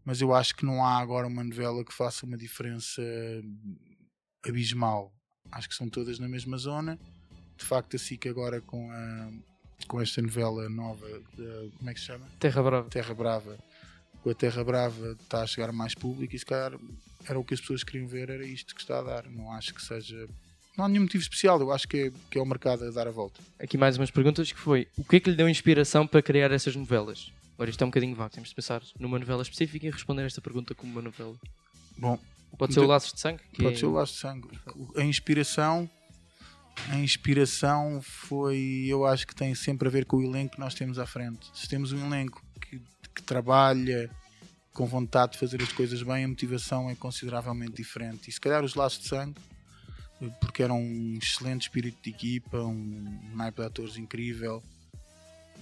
Mas 0.05 0.21
eu 0.21 0.33
acho 0.33 0.55
que 0.55 0.65
não 0.65 0.85
há 0.85 0.97
agora 0.99 1.27
uma 1.27 1.43
novela 1.43 1.85
que 1.85 1.93
faça 1.93 2.25
uma 2.25 2.37
diferença 2.37 3.03
abismal. 4.47 5.14
Acho 5.51 5.69
que 5.69 5.75
são 5.75 5.89
todas 5.89 6.19
na 6.19 6.29
mesma 6.29 6.57
zona. 6.57 6.99
De 7.57 7.65
facto, 7.65 7.97
assim 7.97 8.17
que 8.17 8.29
agora 8.29 8.61
com, 8.61 8.91
a, 8.91 9.29
com 9.87 10.01
esta 10.01 10.21
novela 10.21 10.69
nova, 10.69 11.07
de, 11.37 11.71
como 11.79 11.91
é 11.91 11.95
que 11.95 12.01
se 12.01 12.07
chama? 12.07 12.27
Terra 12.39 12.63
Brava. 12.63 12.91
Terra 12.91 13.15
Brava. 13.15 13.59
Com 14.23 14.31
a 14.31 14.35
Terra 14.35 14.65
Brava 14.65 15.17
está 15.21 15.43
a 15.43 15.47
chegar 15.47 15.71
mais 15.73 15.95
público 15.95 16.35
e 16.35 16.39
se 16.39 16.47
calhar 16.47 16.79
era 17.29 17.39
o 17.39 17.45
que 17.45 17.55
as 17.55 17.61
pessoas 17.61 17.85
queriam 17.85 18.07
ver, 18.07 18.31
era 18.31 18.45
isto 18.45 18.75
que 18.75 18.81
está 18.81 18.99
a 18.99 19.03
dar. 19.03 19.31
Não 19.31 19.53
acho 19.53 19.75
que 19.75 19.83
seja. 19.83 20.29
Não 20.77 20.85
há 20.85 20.89
nenhum 20.89 21.03
motivo 21.03 21.23
especial, 21.23 21.61
eu 21.61 21.71
acho 21.71 21.87
que 21.87 21.97
é, 21.97 22.13
que 22.31 22.39
é 22.39 22.43
o 22.43 22.47
mercado 22.47 22.85
a 22.85 22.91
dar 22.91 23.07
a 23.07 23.11
volta. 23.11 23.41
Aqui 23.59 23.79
mais 23.79 23.97
umas 23.97 24.11
perguntas 24.11 24.51
que 24.51 24.59
foi 24.59 24.89
o 24.97 25.05
que 25.05 25.17
é 25.17 25.21
que 25.21 25.31
lhe 25.31 25.37
deu 25.37 25.49
inspiração 25.49 26.07
para 26.07 26.21
criar 26.21 26.51
essas 26.51 26.75
novelas? 26.75 27.33
Agora 27.55 27.71
isto 27.71 27.81
é 27.81 27.85
um 27.85 27.91
bocadinho 27.91 28.17
vago, 28.17 28.35
temos 28.35 28.49
de 28.49 28.55
pensar 28.57 28.83
numa 28.99 29.17
novela 29.17 29.43
específica 29.43 29.87
e 29.87 29.91
responder 29.91 30.25
esta 30.25 30.41
pergunta 30.41 30.75
como 30.75 30.91
uma 30.91 31.03
novela. 31.03 31.37
Bom, 31.97 32.19
Pode 32.59 32.75
ser 32.75 32.81
o 32.81 32.87
Laços 32.87 33.13
de 33.13 33.21
Sangue? 33.21 33.43
Pode 33.57 33.75
é... 33.75 33.79
ser 33.79 33.87
o 33.87 33.93
Laços 33.93 34.17
de 34.17 34.23
Sangue. 34.23 34.49
A 34.97 35.03
inspiração, 35.03 35.91
a 36.89 36.97
inspiração 36.97 38.01
foi, 38.03 38.87
eu 38.89 39.07
acho 39.07 39.27
que 39.27 39.35
tem 39.35 39.55
sempre 39.55 39.89
a 39.89 39.91
ver 39.91 40.05
com 40.05 40.19
o 40.19 40.23
elenco 40.23 40.55
que 40.55 40.61
nós 40.61 40.75
temos 40.75 40.99
à 40.99 41.07
frente. 41.07 41.51
Se 41.55 41.69
temos 41.69 41.93
um 41.93 42.07
elenco 42.07 42.43
que, 42.61 42.81
que 43.15 43.23
trabalha 43.23 44.11
com 44.73 44.87
vontade 44.87 45.33
de 45.33 45.39
fazer 45.39 45.63
as 45.63 45.73
coisas 45.73 46.03
bem, 46.03 46.25
a 46.25 46.29
motivação 46.29 46.91
é 46.91 46.95
consideravelmente 46.95 47.73
diferente. 47.73 48.29
E 48.29 48.33
se 48.33 48.41
calhar 48.41 48.65
os 48.65 48.75
Laços 48.75 49.01
de 49.01 49.09
Sangue, 49.09 49.41
porque 50.41 50.63
era 50.63 50.73
um 50.73 51.19
excelente 51.21 51.63
espírito 51.63 51.99
de 52.03 52.11
equipa, 52.11 52.59
um 52.59 53.21
naipe 53.35 53.61
de 53.61 53.67
atores 53.67 53.97
incrível 53.97 54.63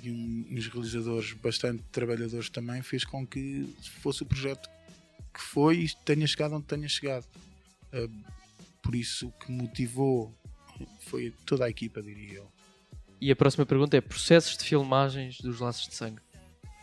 e 0.02 0.10
um, 0.10 0.46
uns 0.50 0.66
realizadores 0.66 1.32
bastante 1.32 1.82
trabalhadores 1.92 2.48
também, 2.48 2.82
fez 2.82 3.04
com 3.04 3.26
que 3.26 3.72
fosse 4.00 4.22
o 4.22 4.26
projeto 4.26 4.68
que 5.32 5.40
foi 5.40 5.80
e 5.80 5.88
tenha 6.04 6.26
chegado 6.26 6.54
onde 6.54 6.66
tenha 6.66 6.88
chegado. 6.88 7.26
Por 8.82 8.94
isso, 8.94 9.28
o 9.28 9.32
que 9.32 9.52
motivou 9.52 10.34
foi 11.06 11.32
toda 11.46 11.64
a 11.64 11.70
equipa, 11.70 12.02
diria 12.02 12.38
eu. 12.38 12.52
E 13.20 13.30
a 13.30 13.36
próxima 13.36 13.64
pergunta 13.64 13.96
é: 13.96 14.00
processos 14.00 14.56
de 14.56 14.64
filmagens 14.64 15.38
dos 15.38 15.60
Laços 15.60 15.88
de 15.88 15.94
Sangue? 15.94 16.20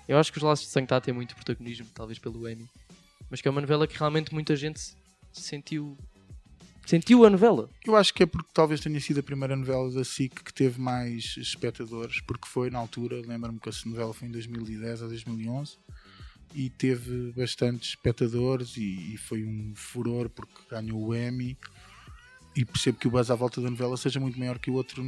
Eu 0.08 0.18
acho 0.18 0.32
que 0.32 0.38
os 0.38 0.44
Laços 0.44 0.66
de 0.66 0.72
Sangue 0.72 0.86
está 0.86 0.98
a 0.98 1.02
ter 1.02 1.12
muito 1.12 1.36
protagonismo, 1.36 1.88
talvez 1.94 2.18
pelo 2.18 2.48
Emmy, 2.50 2.68
mas 3.30 3.42
que 3.42 3.48
é 3.48 3.52
uma 3.52 3.62
novela 3.62 3.86
que 3.86 3.98
realmente 3.98 4.34
muita 4.34 4.56
gente 4.56 4.82
sentiu. 5.32 5.98
Sentiu 6.86 7.24
a 7.24 7.30
novela? 7.30 7.70
Eu 7.86 7.96
acho 7.96 8.12
que 8.12 8.24
é 8.24 8.26
porque 8.26 8.50
talvez 8.52 8.80
tenha 8.80 9.00
sido 9.00 9.20
a 9.20 9.24
primeira 9.24 9.56
novela 9.56 9.92
da 9.92 10.04
SIC 10.04 10.44
que 10.44 10.52
teve 10.52 10.82
mais 10.82 11.36
espectadores, 11.38 12.20
porque 12.22 12.48
foi 12.48 12.72
na 12.72 12.80
altura, 12.80 13.22
lembro-me 13.24 13.60
que 13.60 13.70
essa 13.70 13.88
novela 13.88 14.12
foi 14.12 14.28
em 14.28 14.32
2010 14.32 15.04
ou 15.04 15.10
2011 15.10 15.78
e 16.54 16.70
teve 16.70 17.32
bastantes 17.32 17.90
espectadores 17.90 18.76
e, 18.78 19.14
e, 19.14 19.18
foi 19.18 19.44
um 19.44 19.74
furor 19.76 20.30
porque 20.30 20.54
ganhou 20.70 21.08
o 21.08 21.16
Emmy 21.16 21.58
e 22.56 22.66
percebo 22.66 22.98
que 22.98 23.08
o 23.08 23.12
buzz 23.12 23.30
à 23.30 23.36
volta 23.36 23.62
da 23.62 23.70
novela 23.70 23.96
seja 23.98 24.20
muito 24.20 24.40
maior 24.40 24.58
que 24.58 24.72
outro 24.72 25.04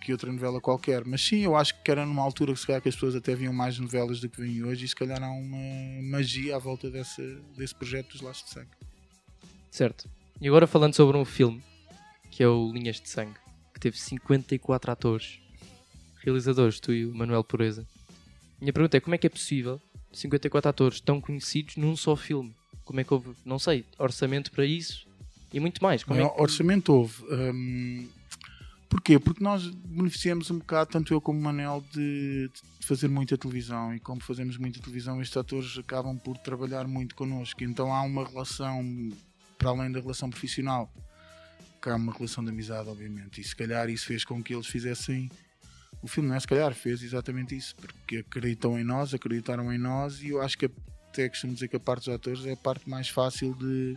que 0.00 0.12
outra 0.12 0.30
novela 0.30 0.60
qualquer. 0.60 1.04
Mas 1.04 1.20
sim, 1.20 1.40
eu 1.40 1.56
acho 1.56 1.82
que 1.82 1.90
era 1.90 2.06
numa 2.06 2.22
altura 2.22 2.52
que 2.52 2.60
se 2.60 2.66
calhar 2.66 2.80
que 2.80 2.88
as 2.88 2.94
pessoas 2.94 3.16
até 3.16 3.34
viam 3.34 3.52
mais 3.52 3.76
novelas 3.76 4.20
do 4.20 4.28
que 4.28 4.40
vêm 4.40 4.62
hoje 4.62 4.84
e 4.84 4.88
se 4.88 4.94
calhar 4.94 5.20
há 5.20 5.28
uma 5.28 6.02
magia 6.02 6.54
à 6.54 6.58
volta 6.60 6.88
desse, 6.88 7.20
desse 7.56 7.74
projeto 7.74 8.12
dos 8.12 8.20
Laços 8.20 8.44
de 8.44 8.50
Sangue. 8.50 8.70
Certo. 9.68 10.08
E 10.40 10.46
agora 10.46 10.66
falando 10.68 10.94
sobre 10.94 11.16
um 11.16 11.24
filme, 11.24 11.60
que 12.30 12.40
é 12.40 12.46
o 12.46 12.70
Linhas 12.72 13.00
de 13.00 13.08
Sangue, 13.08 13.36
que 13.74 13.80
teve 13.80 13.98
54 13.98 14.92
atores, 14.92 15.40
realizadores, 16.22 16.78
tu 16.78 16.92
e 16.92 17.04
o 17.04 17.12
Manuel 17.12 17.42
Pureza. 17.42 17.84
Minha 18.60 18.72
pergunta 18.72 18.96
é 18.96 19.00
como 19.00 19.16
é 19.16 19.18
que 19.18 19.26
é 19.26 19.30
possível 19.30 19.82
54 20.18 20.68
atores 20.68 21.00
tão 21.00 21.20
conhecidos 21.20 21.76
num 21.76 21.96
só 21.96 22.16
filme? 22.16 22.54
Como 22.84 23.00
é 23.00 23.04
que 23.04 23.12
houve, 23.12 23.30
não 23.44 23.58
sei, 23.58 23.84
orçamento 23.98 24.50
para 24.50 24.64
isso 24.64 25.06
e 25.52 25.60
muito 25.60 25.82
mais? 25.82 26.04
Como 26.04 26.18
não, 26.18 26.26
é 26.26 26.30
que... 26.30 26.40
Orçamento 26.40 26.92
houve. 26.92 27.22
Hum, 27.30 28.08
Porquê? 28.88 29.18
Porque 29.18 29.42
nós 29.42 29.66
beneficiamos 29.68 30.50
um 30.50 30.58
bocado, 30.58 30.90
tanto 30.90 31.12
eu 31.12 31.20
como 31.20 31.38
o 31.38 31.42
Manel, 31.42 31.84
de, 31.92 32.48
de, 32.48 32.86
fazer 32.86 33.08
muita 33.08 33.36
televisão. 33.36 33.94
E 33.94 34.00
como 34.00 34.22
fazemos 34.22 34.56
muita 34.56 34.80
televisão, 34.80 35.20
estes 35.20 35.36
atores 35.36 35.76
acabam 35.78 36.16
por 36.16 36.38
trabalhar 36.38 36.86
muito 36.86 37.14
connosco. 37.14 37.62
Então 37.64 37.92
há 37.92 38.02
uma 38.02 38.24
relação, 38.24 38.82
para 39.58 39.70
além 39.70 39.90
da 39.90 40.00
relação 40.00 40.30
profissional, 40.30 40.92
que 41.82 41.88
há 41.88 41.96
uma 41.96 42.12
relação 42.12 42.44
de 42.44 42.50
amizade, 42.50 42.88
obviamente. 42.88 43.40
E 43.40 43.44
se 43.44 43.56
calhar 43.56 43.90
isso 43.90 44.06
fez 44.06 44.24
com 44.24 44.42
que 44.42 44.54
eles 44.54 44.66
fizessem. 44.66 45.30
O 46.06 46.08
filme, 46.08 46.28
não 46.28 46.36
é? 46.36 46.40
Se 46.40 46.46
calhar 46.46 46.72
fez 46.72 47.02
exatamente 47.02 47.56
isso, 47.56 47.74
porque 47.76 48.18
acreditam 48.18 48.78
em 48.78 48.84
nós, 48.84 49.12
acreditaram 49.12 49.72
em 49.72 49.78
nós, 49.78 50.22
e 50.22 50.28
eu 50.28 50.40
acho 50.40 50.56
que 50.56 50.70
até 51.08 51.28
costumo 51.28 51.52
dizer 51.52 51.66
que 51.66 51.76
a 51.76 51.80
parte 51.80 52.04
dos 52.04 52.14
atores 52.14 52.46
é 52.46 52.52
a 52.52 52.56
parte 52.56 52.88
mais 52.88 53.08
fácil 53.08 53.54
de, 53.54 53.96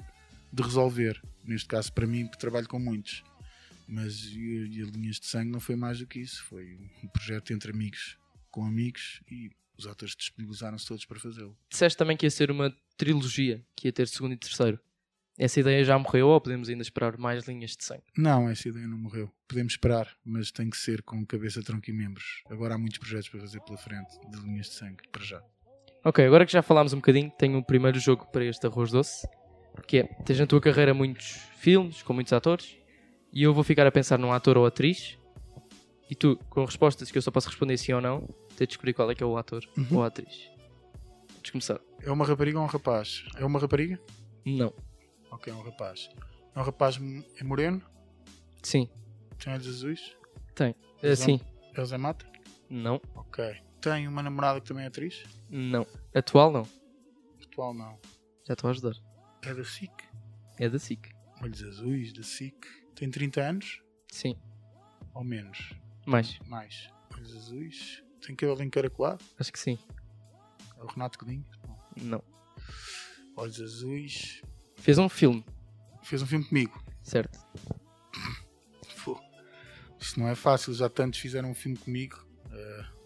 de 0.52 0.64
resolver. 0.64 1.22
Neste 1.44 1.68
caso, 1.68 1.94
para 1.94 2.08
mim, 2.08 2.28
que 2.28 2.38
trabalho 2.38 2.68
com 2.68 2.80
muitos 2.80 3.24
mas 3.90 4.26
e, 4.26 4.38
e 4.38 4.82
Linhas 4.84 5.20
de 5.20 5.26
Sangue 5.26 5.52
não 5.52 5.60
foi 5.60 5.76
mais 5.76 5.98
do 5.98 6.06
que 6.06 6.20
isso. 6.20 6.44
Foi 6.44 6.78
um 7.04 7.08
projeto 7.08 7.52
entre 7.52 7.72
amigos, 7.72 8.18
com 8.52 8.64
amigos 8.64 9.22
e 9.30 9.50
os 9.76 9.88
atores 9.88 10.16
disponibilizaram-se 10.16 10.86
todos 10.86 11.06
para 11.06 11.20
fazê-lo. 11.20 11.58
Disseste 11.70 11.98
também 11.98 12.16
que 12.16 12.26
ia 12.26 12.30
ser 12.30 12.52
uma 12.52 12.76
trilogia, 12.96 13.66
que 13.76 13.88
ia 13.88 13.92
ter 13.92 14.08
segundo 14.08 14.34
e 14.34 14.38
terceiro. 14.38 14.80
Essa 15.40 15.62
ideia 15.62 15.86
já 15.86 15.98
morreu 15.98 16.28
ou 16.28 16.42
podemos 16.42 16.68
ainda 16.68 16.82
esperar 16.82 17.18
mais 17.18 17.48
linhas 17.48 17.72
de 17.72 17.86
sangue? 17.86 18.04
Não, 18.18 18.50
essa 18.50 18.68
ideia 18.68 18.86
não 18.86 18.98
morreu. 18.98 19.32
Podemos 19.48 19.72
esperar, 19.72 20.10
mas 20.26 20.52
tem 20.52 20.70
que 20.70 20.76
ser 20.76 21.02
com 21.02 21.26
cabeça, 21.26 21.64
tronco 21.64 21.90
e 21.90 21.94
membros. 21.94 22.44
Agora 22.50 22.76
há 22.76 22.78
muitos 22.78 22.98
projetos 22.98 23.30
para 23.30 23.40
fazer 23.40 23.62
pela 23.62 23.78
frente 23.78 24.20
de 24.30 24.38
linhas 24.42 24.66
de 24.66 24.74
sangue, 24.74 25.08
para 25.10 25.24
já. 25.24 25.42
Ok, 26.04 26.26
agora 26.26 26.46
que 26.46 26.52
já 26.52 26.62
falámos 26.62 26.92
um 26.92 26.98
bocadinho, 26.98 27.32
tenho 27.40 27.58
o 27.58 27.64
primeiro 27.64 27.98
jogo 27.98 28.26
para 28.34 28.44
este 28.44 28.68
arroz 28.68 28.92
doce, 28.92 29.26
que 29.88 30.00
é, 30.00 30.04
tens 30.26 30.38
na 30.38 30.46
tua 30.46 30.60
carreira 30.60 30.94
muitos 30.94 31.40
filmes, 31.56 32.02
com 32.02 32.12
muitos 32.12 32.34
atores, 32.34 32.78
e 33.32 33.42
eu 33.44 33.54
vou 33.54 33.64
ficar 33.64 33.88
a 33.88 33.92
pensar 33.92 34.20
num 34.20 34.34
ator 34.34 34.58
ou 34.58 34.66
atriz 34.66 35.18
e 36.10 36.16
tu, 36.16 36.38
com 36.50 36.66
respostas 36.66 37.10
que 37.10 37.18
eu 37.18 37.22
só 37.22 37.32
posso 37.32 37.48
responder 37.48 37.78
sim 37.78 37.94
ou 37.94 38.02
não, 38.02 38.28
tens 38.58 38.58
de 38.58 38.68
descobrir 38.68 38.94
qual 38.94 39.10
é 39.10 39.16
que 39.16 39.24
é 39.24 39.26
o 39.26 39.38
ator 39.38 39.64
uhum. 39.78 39.88
ou 40.00 40.04
a 40.04 40.08
atriz. 40.08 40.50
Vamos 41.36 41.50
começar. 41.50 41.80
É 42.02 42.12
uma 42.12 42.26
rapariga 42.26 42.60
ou 42.60 42.66
um 42.66 42.68
rapaz? 42.68 43.24
É 43.38 43.46
uma 43.46 43.58
rapariga? 43.58 43.98
Não. 44.46 44.74
Ok, 45.32 45.52
é 45.52 45.56
um 45.56 45.62
rapaz. 45.62 46.10
É 46.56 46.60
um 46.60 46.64
rapaz 46.64 47.00
é 47.40 47.44
moreno? 47.44 47.82
Sim. 48.64 48.90
Tem 49.38 49.54
olhos 49.54 49.68
azuis? 49.68 50.16
Tem. 50.56 50.76
É, 51.02 51.16
sim. 51.16 51.40
É 51.74 51.82
o 51.82 51.86
Zé 51.86 51.98
Mata? 51.98 52.26
Não. 52.70 53.02
Ok. 53.16 53.62
Tem 53.82 54.08
uma 54.08 54.22
namorada 54.22 54.60
que 54.60 54.68
também 54.68 54.84
é 54.84 54.88
atriz? 54.88 55.24
Não. 55.50 55.88
Atual 56.14 56.52
não. 56.52 56.68
Atual 57.42 57.74
não. 57.74 57.98
Já 58.46 58.54
estou 58.54 58.68
a 58.68 58.72
ajudar. 58.72 58.96
É 59.42 59.54
da 59.54 59.64
SIC? 59.64 59.92
É 60.58 60.68
da 60.68 60.78
SIC. 60.78 61.10
Olhos 61.42 61.64
azuis, 61.64 62.12
da 62.12 62.24
SIC. 62.24 62.66
Tem 62.96 63.10
30 63.10 63.42
anos? 63.42 63.82
Sim. 64.12 64.36
Ou 65.14 65.24
menos? 65.24 65.74
Mais. 66.06 66.38
Mais. 66.48 66.90
Olhos 67.16 67.36
azuis. 67.36 68.04
Tem 68.26 68.36
cabelo 68.36 68.62
encaracolado? 68.62 69.24
Acho 69.40 69.54
que 69.54 69.60
sim. 69.60 69.80
É 70.78 70.84
o 70.84 70.88
Renato 70.88 71.18
Godinho? 71.18 71.46
Não. 72.02 72.22
Olhos 73.38 73.62
azuis. 73.62 74.42
Fez 74.80 74.98
um 74.98 75.10
filme. 75.10 75.46
Fez 76.04 76.22
um 76.22 76.26
filme 76.26 76.46
comigo? 76.46 76.82
Certo. 77.04 77.38
Pô. 79.04 79.20
Isso 80.00 80.20
não 80.20 80.28
é 80.28 80.36
fácil, 80.36 80.74
já 80.74 80.90
tantos 80.90 81.20
fizeram 81.20 81.52
um 81.52 81.54
filme 81.54 81.78
comigo. 81.78 82.18
Uh... 82.48 83.00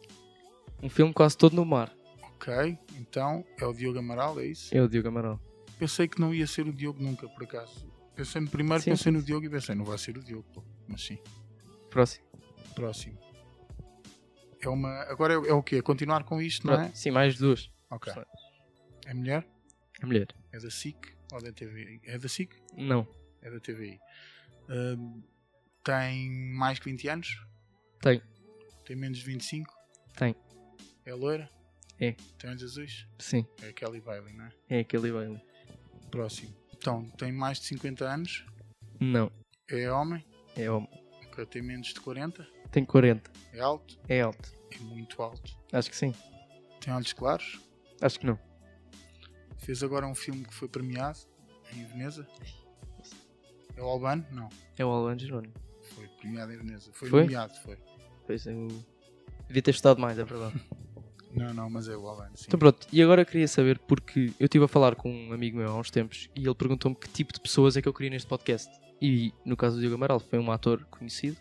Um 0.83 0.89
filme 0.89 1.13
quase 1.13 1.37
todo 1.37 1.55
no 1.55 1.65
mar. 1.65 1.91
Ok, 2.21 2.77
então 2.99 3.43
é 3.57 3.65
o 3.65 3.73
Diogo 3.73 3.99
Amaral, 3.99 4.39
é 4.39 4.45
isso? 4.45 4.75
É 4.75 4.81
o 4.81 4.87
Diogo 4.87 5.07
Amaral. 5.07 5.39
Pensei 5.79 6.07
que 6.07 6.19
não 6.19 6.33
ia 6.33 6.45
ser 6.45 6.67
o 6.67 6.73
Diogo 6.73 7.01
nunca, 7.01 7.27
por 7.27 7.43
acaso. 7.43 7.91
Pensei 8.15 8.41
no 8.41 8.49
primeiro, 8.49 8.83
sim. 8.83 8.91
pensei 8.91 9.11
no 9.11 9.21
Diogo 9.21 9.45
e 9.45 9.49
pensei, 9.49 9.73
não 9.73 9.85
vai 9.85 9.97
ser 9.97 10.17
o 10.17 10.23
Diogo, 10.23 10.45
pô. 10.53 10.63
mas 10.87 11.03
sim. 11.03 11.17
Próximo. 11.89 12.25
Próximo. 12.75 13.17
É 14.61 14.69
uma. 14.69 14.89
Agora 15.03 15.33
é, 15.33 15.49
é 15.49 15.53
o 15.53 15.63
quê? 15.63 15.81
Continuar 15.81 16.23
com 16.23 16.41
isto, 16.41 16.67
não 16.67 16.73
é? 16.73 16.77
Pronto. 16.77 16.97
Sim, 16.97 17.11
mais 17.11 17.37
duas. 17.37 17.71
Ok. 17.89 18.13
É 19.05 19.13
mulher? 19.13 19.47
A 20.01 20.05
mulher. 20.05 20.27
É 20.51 20.59
da 20.59 20.69
SIC 20.69 21.12
ou 21.33 21.41
da 21.41 21.51
TVI? 21.51 21.99
É 22.03 22.17
da 22.17 22.27
SIC? 22.27 22.55
Não. 22.77 23.07
É 23.41 23.49
da 23.49 23.59
TVI. 23.59 23.99
Ahm, 24.69 25.21
tem 25.83 26.29
mais 26.29 26.79
que 26.79 26.85
20 26.89 27.07
anos? 27.09 27.41
Tem. 28.01 28.21
Tem 28.85 28.95
menos 28.95 29.17
de 29.17 29.25
25? 29.25 29.73
Tem. 30.15 30.35
É 31.05 31.13
loira? 31.13 31.49
É. 31.99 32.13
Tem 32.37 32.49
olhos 32.49 32.63
azuis? 32.63 33.07
Sim. 33.19 33.45
É 33.61 33.69
a 33.69 33.73
Kelly 33.73 33.99
Bailey, 33.99 34.33
não 34.33 34.45
é? 34.45 34.51
É 34.69 34.79
aquele 34.79 35.11
Bailey. 35.11 35.41
Próximo. 36.11 36.53
Então, 36.77 37.05
tem 37.17 37.31
mais 37.31 37.59
de 37.59 37.65
50 37.67 38.05
anos? 38.05 38.45
Não. 38.99 39.31
É 39.69 39.89
homem? 39.91 40.23
É 40.55 40.69
homem. 40.69 40.89
Ok, 41.27 41.45
Tem 41.47 41.61
menos 41.61 41.87
de 41.87 41.99
40? 41.99 42.47
Tem 42.71 42.85
40. 42.85 43.31
É 43.53 43.59
alto? 43.59 43.99
É 44.07 44.21
alto. 44.21 44.51
É 44.71 44.79
muito 44.79 45.21
alto. 45.21 45.55
Acho 45.71 45.89
que 45.89 45.95
sim. 45.95 46.13
Tem 46.79 46.93
olhos 46.93 47.13
claros? 47.13 47.59
Acho 48.01 48.19
que 48.19 48.25
não. 48.25 48.37
Fez 49.63 49.81
agora 49.81 50.05
um 50.05 50.13
filme 50.13 50.43
que 50.43 50.53
foi 50.53 50.67
premiado 50.67 51.19
em 51.73 51.85
Veneza? 51.85 52.27
É 53.77 53.81
o 53.81 53.85
Albano? 53.85 54.25
Não. 54.29 54.49
É 54.77 54.83
o 54.83 54.89
Alan 54.89 55.17
Jerónimo. 55.17 55.53
Foi 55.95 56.05
premiado 56.19 56.51
em 56.51 56.57
Veneza. 56.57 56.91
Foi, 56.91 57.09
Foi? 57.09 57.21
nomeado, 57.21 57.53
foi. 57.63 57.77
Pois 58.27 58.45
eu. 58.45 58.67
Devia 59.47 59.61
ter 59.61 59.71
estudado 59.71 60.01
mais, 60.01 60.19
é 60.19 60.23
verdade. 60.25 60.61
Não, 61.35 61.51
não, 61.51 61.67
mas 61.67 61.87
é 61.87 61.97
o 61.97 62.07
Albano, 62.07 62.37
sim. 62.37 62.45
Então 62.47 62.59
pronto, 62.59 62.85
e 62.93 63.01
agora 63.01 63.23
eu 63.23 63.25
queria 63.25 63.47
saber, 63.47 63.79
porque 63.79 64.31
eu 64.39 64.45
estive 64.45 64.65
a 64.65 64.67
falar 64.67 64.93
com 64.93 65.11
um 65.11 65.33
amigo 65.33 65.57
meu 65.57 65.67
há 65.67 65.79
uns 65.79 65.89
tempos 65.89 66.29
e 66.35 66.45
ele 66.45 66.53
perguntou-me 66.53 66.95
que 66.95 67.09
tipo 67.09 67.33
de 67.33 67.41
pessoas 67.41 67.75
é 67.75 67.81
que 67.81 67.87
eu 67.87 67.93
queria 67.93 68.11
neste 68.11 68.27
podcast. 68.27 68.71
E 69.01 69.33
no 69.43 69.57
caso 69.57 69.77
do 69.77 69.79
Diogo 69.79 69.95
Amaral 69.95 70.19
foi 70.19 70.37
um 70.37 70.51
ator 70.51 70.85
conhecido. 70.91 71.35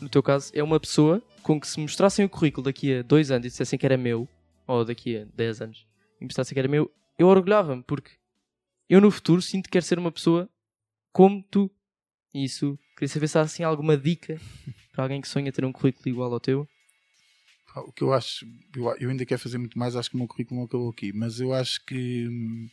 No 0.00 0.08
teu 0.08 0.20
caso, 0.20 0.50
é 0.52 0.64
uma 0.64 0.80
pessoa 0.80 1.22
com 1.44 1.60
que 1.60 1.68
se 1.68 1.78
mostrassem 1.78 2.24
o 2.24 2.28
currículo 2.28 2.64
daqui 2.64 2.92
a 2.92 3.02
dois 3.02 3.30
anos 3.30 3.46
e 3.46 3.50
dissessem 3.50 3.78
que 3.78 3.86
era 3.86 3.96
meu, 3.96 4.28
ou 4.66 4.84
daqui 4.84 5.18
a 5.18 5.24
10 5.36 5.62
anos, 5.62 5.86
e 6.20 6.24
mostrassem 6.24 6.54
que 6.54 6.58
era 6.58 6.68
meu, 6.68 6.90
eu 7.18 7.28
orgulhava-me, 7.28 7.82
porque 7.82 8.12
eu 8.88 9.00
no 9.00 9.10
futuro 9.10 9.42
sinto 9.42 9.64
que 9.64 9.72
quero 9.72 9.84
ser 9.84 9.98
uma 9.98 10.12
pessoa 10.12 10.48
como 11.12 11.42
tu. 11.42 11.70
E 12.32 12.44
isso, 12.44 12.78
queria 12.94 13.08
saber 13.08 13.28
se 13.28 13.38
há 13.38 13.42
assim 13.42 13.62
alguma 13.62 13.96
dica 13.96 14.38
para 14.92 15.04
alguém 15.04 15.20
que 15.20 15.28
sonha 15.28 15.52
ter 15.52 15.64
um 15.64 15.72
currículo 15.72 16.08
igual 16.08 16.32
ao 16.32 16.40
teu. 16.40 16.68
O 17.76 17.92
que 17.92 18.02
eu 18.02 18.12
acho, 18.12 18.46
eu, 18.74 19.10
ainda 19.10 19.26
quero 19.26 19.40
fazer 19.40 19.58
muito 19.58 19.78
mais, 19.78 19.96
acho 19.96 20.08
que 20.08 20.16
o 20.16 20.18
meu 20.18 20.26
currículo 20.26 20.60
não 20.60 20.66
acabou 20.66 20.88
aqui, 20.88 21.12
mas 21.12 21.40
eu 21.40 21.52
acho 21.52 21.84
que 21.84 22.26
hum, 22.26 22.70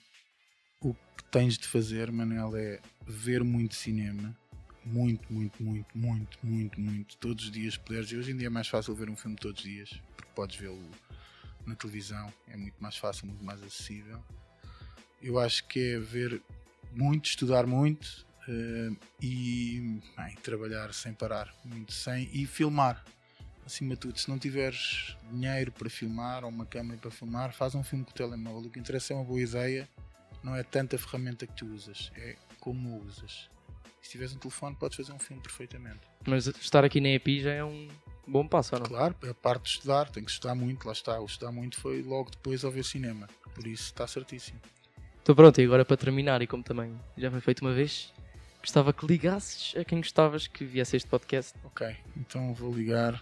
o 0.80 0.94
que 0.94 1.24
tens 1.30 1.58
de 1.58 1.68
fazer, 1.68 2.10
Manel, 2.10 2.56
é 2.56 2.80
ver 3.06 3.44
muito 3.44 3.76
cinema. 3.76 4.38
Muito, 4.86 5.32
muito, 5.32 5.64
muito, 5.64 5.98
muito, 5.98 6.40
muito, 6.44 6.80
muito. 6.80 7.18
Todos 7.18 7.46
os 7.46 7.52
dias 7.52 7.78
puderes. 7.78 8.12
E 8.12 8.18
hoje 8.18 8.32
em 8.32 8.38
dia 8.38 8.48
é 8.48 8.50
mais 8.50 8.68
fácil 8.68 8.94
ver 8.94 9.10
um 9.10 9.16
filme 9.16 9.36
todos 9.38 9.64
os 9.64 9.70
dias, 9.70 9.90
porque 10.16 10.32
podes 10.36 10.58
vê-lo 10.58 10.90
na 11.68 11.76
televisão, 11.76 12.32
é 12.48 12.58
muito 12.58 12.76
mais 12.80 12.98
fácil, 12.98 13.28
muito 13.28 13.44
mais 13.44 13.62
acessível. 13.64 14.24
Eu 15.22 15.40
acho 15.40 15.66
que 15.68 15.94
é 15.94 16.00
ver 16.00 16.42
muito, 16.92 17.26
estudar 17.26 17.66
muito 17.66 18.26
eh, 18.48 18.92
e 19.22 20.02
bem, 20.18 20.36
trabalhar 20.44 20.94
sem 20.94 21.14
parar, 21.14 21.54
muito 21.64 21.94
sem 21.94 22.30
e 22.34 22.46
filmar 22.46 23.04
acima 23.66 23.94
de 23.94 24.02
tudo, 24.02 24.20
se 24.20 24.30
não 24.30 24.38
tiveres 24.38 25.16
dinheiro 25.32 25.72
para 25.72 25.90
filmar 25.90 26.44
ou 26.44 26.50
uma 26.50 26.66
câmera 26.66 27.00
para 27.00 27.12
filmar, 27.12 27.54
faz 27.54 27.76
um 27.76 27.84
filme 27.84 28.04
com 28.04 28.12
o 28.12 28.14
telemóvel. 28.14 28.68
O 28.68 28.70
que 28.70 28.80
interessa 28.80 29.14
é 29.14 29.16
uma 29.16 29.24
boa 29.24 29.42
ideia, 29.42 29.88
não 30.44 30.56
é 30.56 30.64
tanta 30.64 30.98
ferramenta 30.98 31.48
que 31.48 31.54
tu 31.54 31.66
usas, 31.68 32.12
é 32.16 32.36
como 32.60 33.02
usas. 33.06 33.50
Se 34.02 34.10
tiveres 34.12 34.34
um 34.36 34.38
telefone, 34.38 34.76
podes 34.76 34.98
fazer 34.98 35.14
um 35.14 35.20
filme 35.20 35.42
perfeitamente. 35.42 36.02
Mas 36.28 36.48
estar 36.48 36.84
aqui 36.84 37.00
na 37.00 37.10
EPI 37.10 37.42
já 37.42 37.54
é 37.54 37.64
um 37.64 37.88
bom 38.26 38.48
passo, 38.48 38.76
ou 38.76 38.82
não? 38.82 38.88
Claro, 38.88 39.16
a 39.30 39.34
parte 39.34 39.64
de 39.64 39.70
estudar, 39.70 40.10
tem 40.10 40.24
que 40.24 40.32
estudar 40.32 40.56
muito, 40.56 40.86
lá 40.86 40.94
está. 40.94 41.20
O 41.20 41.26
estudar 41.26 41.52
muito 41.52 41.80
foi 41.80 42.02
logo 42.02 42.32
depois 42.32 42.64
ao 42.64 42.72
ver 42.72 42.84
cinema, 42.84 43.28
por 43.54 43.66
isso 43.68 43.84
está 43.84 44.08
certíssimo. 44.08 44.60
Então 45.22 45.34
pronto, 45.36 45.60
e 45.62 45.64
agora 45.64 45.86
para 45.86 45.98
terminar, 45.98 46.42
e 46.42 46.48
como 46.48 46.64
também 46.64 47.00
já 47.18 47.32
foi 47.32 47.40
feito 47.40 47.62
uma 47.62 47.74
vez, 47.74 48.12
gostava 48.60 48.92
que 48.92 49.06
ligasses 49.06 49.74
a 49.78 49.84
quem 49.84 50.00
gostavas 50.00 50.48
que 50.48 50.66
viesse 50.66 50.96
a 50.96 50.98
este 50.98 51.08
podcast. 51.10 51.54
Ok, 51.64 51.96
então 52.18 52.54
vou 52.54 52.74
ligar. 52.74 53.22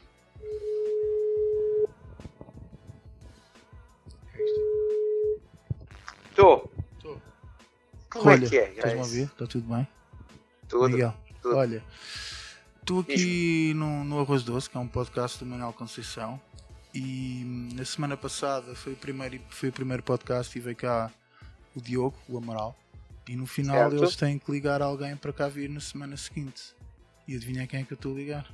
Estou. 6.30 6.72
Estou. 6.98 7.22
Como 8.10 8.30
é 8.30 8.40
que 8.40 8.58
é, 8.58 8.70
Estás-me 8.72 9.00
a 9.00 9.04
ouvir? 9.04 9.24
Está 9.24 9.46
tudo 9.46 9.76
bem? 9.76 9.88
Tudo. 10.68 10.90
Miguel, 10.90 11.14
tudo. 11.42 11.58
olha, 11.58 11.84
estou 12.82 13.00
aqui 13.00 13.74
no, 13.76 14.04
no 14.04 14.20
Arroz 14.20 14.44
Doce, 14.44 14.70
que 14.70 14.78
é 14.78 14.80
um 14.80 14.88
podcast 14.88 15.40
do 15.40 15.46
Manuel 15.46 15.74
Conceição, 15.74 16.40
e 16.94 17.44
hum, 17.46 17.70
na 17.76 17.86
semana 17.86 18.18
passada 18.18 18.76
foi 18.76 18.94
o 18.94 18.96
primeiro, 18.96 19.40
foi 19.50 19.70
o 19.70 19.72
primeiro 19.72 20.04
podcast 20.04 20.58
e 20.58 20.62
veio 20.62 20.76
cá 20.76 21.12
o 21.76 21.82
Diogo, 21.82 22.18
o 22.28 22.38
Amaral, 22.38 22.76
e 23.28 23.36
no 23.36 23.46
final 23.46 23.90
Certo. 23.90 23.96
eles 24.04 24.16
têm 24.16 24.38
que 24.38 24.52
ligar 24.52 24.82
alguém 24.82 25.16
para 25.16 25.32
cá 25.32 25.48
vir 25.48 25.70
na 25.70 25.80
semana 25.80 26.18
seguinte. 26.18 26.74
E 27.28 27.36
adivinha 27.36 27.68
quem 27.68 27.82
é 27.82 27.84
que 27.84 27.94
eu 27.94 27.96
estou 27.96 28.14
a 28.14 28.16
ligar? 28.18 28.52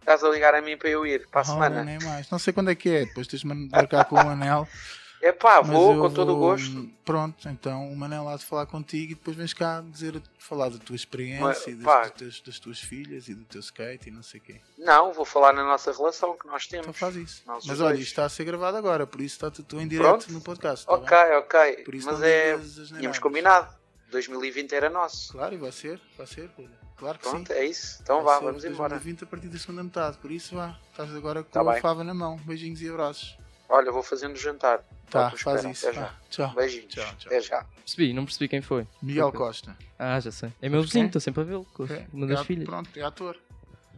Estás 0.00 0.22
a 0.22 0.28
ligar 0.30 0.54
a 0.54 0.62
mim 0.62 0.76
para 0.76 0.88
eu 0.88 1.04
ir 1.04 1.26
para 1.26 1.40
a 1.40 1.44
Ora, 1.52 1.52
semana? 1.52 1.84
nem 1.84 1.98
mais. 1.98 2.30
Não 2.30 2.38
sei 2.38 2.52
quando 2.52 2.70
é 2.70 2.74
que 2.74 2.88
é, 2.88 3.04
depois 3.04 3.26
tens 3.26 3.40
de 3.40 3.46
marcar 3.46 4.04
com 4.04 4.14
o 4.14 4.24
Manel. 4.24 4.66
É 5.22 5.32
pá, 5.32 5.60
vou 5.60 5.96
com 5.98 6.12
todo 6.12 6.34
o 6.34 6.36
gosto. 6.38 6.88
Pronto, 7.04 7.48
então 7.48 7.90
o 7.90 7.96
Manel 7.96 8.28
há 8.28 8.36
de 8.36 8.44
falar 8.44 8.66
contigo 8.66 9.12
e 9.12 9.14
depois 9.14 9.36
vens 9.36 9.52
cá 9.54 9.80
dizer, 9.80 10.20
falar 10.38 10.68
da 10.68 10.78
tua 10.78 10.94
experiência, 10.94 11.40
Mas, 11.44 11.66
e 11.66 11.74
das, 11.74 12.40
das 12.40 12.58
tuas- 12.58 12.78
filhas 12.80 13.26
e 13.28 13.34
do 13.34 13.44
teu 13.44 13.60
skate 13.60 14.08
e 14.08 14.12
não 14.12 14.22
sei 14.22 14.40
o 14.40 14.42
quê. 14.42 14.60
Não, 14.78 15.12
vou 15.12 15.24
falar 15.24 15.52
na 15.52 15.64
nossa 15.64 15.90
relação 15.92 16.36
que 16.36 16.46
nós 16.46 16.66
Então 16.68 16.82
temos. 16.82 16.98
faz 16.98 17.16
isso. 17.16 17.42
Mas 17.46 17.80
olha, 17.80 17.94
isto 17.94 18.04
está 18.08 18.24
a 18.24 18.28
ser 18.28 18.44
gravado 18.44 18.76
agora, 18.76 19.06
por 19.06 19.20
isso 19.20 19.36
está 19.36 19.50
tudo 19.50 19.80
em 19.80 19.88
direto 19.88 20.06
Pronto. 20.26 20.32
no 20.32 20.40
podcast. 20.40 20.84
tá 20.86 20.92
Ok, 20.92 21.16
bem? 21.16 21.36
ok. 21.38 21.84
Por 21.84 21.94
isso 21.94 22.06
Mas 22.06 22.22
é. 22.22 22.58
Tínhamos 22.98 23.18
combinado. 23.18 23.74
2020 24.10 24.72
era 24.72 24.88
nosso. 24.88 25.32
Claro, 25.32 25.54
e 25.54 25.58
vai 25.58 25.72
ser, 25.72 26.00
vai 26.16 26.26
ser. 26.26 26.48
Claro 26.96 27.18
que 27.18 27.28
Pronto, 27.28 27.52
sim. 27.52 27.58
é 27.58 27.64
isso. 27.66 27.98
Então 28.02 28.22
Vai 28.22 28.34
vá, 28.38 28.46
vamos 28.46 28.64
embora. 28.64 28.90
2020 28.94 29.24
a 29.24 29.26
partir 29.26 29.48
da 29.48 29.58
segunda 29.58 29.82
metade, 29.82 30.16
por 30.18 30.30
isso 30.30 30.54
vá. 30.54 30.78
Estás 30.92 31.14
agora 31.14 31.42
com 31.42 31.50
Tá 31.50 31.60
a 31.62 31.72
bem. 31.72 31.80
fava 31.80 32.04
na 32.04 32.14
mão. 32.14 32.36
Beijinhos 32.38 32.80
e 32.80 32.88
abraços. 32.88 33.36
Olha, 33.68 33.90
vou 33.92 34.02
fazendo 34.02 34.34
o 34.34 34.38
jantar. 34.38 34.80
Tá, 35.10 35.30
faz 35.30 35.64
isso. 35.64 35.86
Até 35.86 35.96
já. 35.96 36.02
vá. 36.06 36.14
Tchau. 36.30 36.54
Beijinhos. 36.54 36.94
Tchau, 36.94 37.04
tchau. 37.18 37.26
Até 37.26 37.40
já. 37.40 37.64
Percebi, 37.64 38.12
não 38.12 38.24
percebi 38.24 38.48
quem 38.48 38.60
foi. 38.60 38.86
Miguel. 39.02 39.32
Costa. 39.32 39.76
Ah, 39.98 40.18
já 40.20 40.30
sei. 40.32 40.52
É 40.60 40.68
meu 40.68 40.82
vizinho, 40.82 41.04
quem? 41.04 41.06
estou 41.08 41.20
sempre 41.20 41.40
a 41.42 41.44
vê-lo 41.44 41.66
É, 41.90 42.06
uma 42.12 42.26
é 42.26 42.28
das 42.30 42.40
at- 42.40 42.46
filhas. 42.46 42.64
Pronto, 42.64 42.90
é 42.96 43.02
ator. 43.02 43.36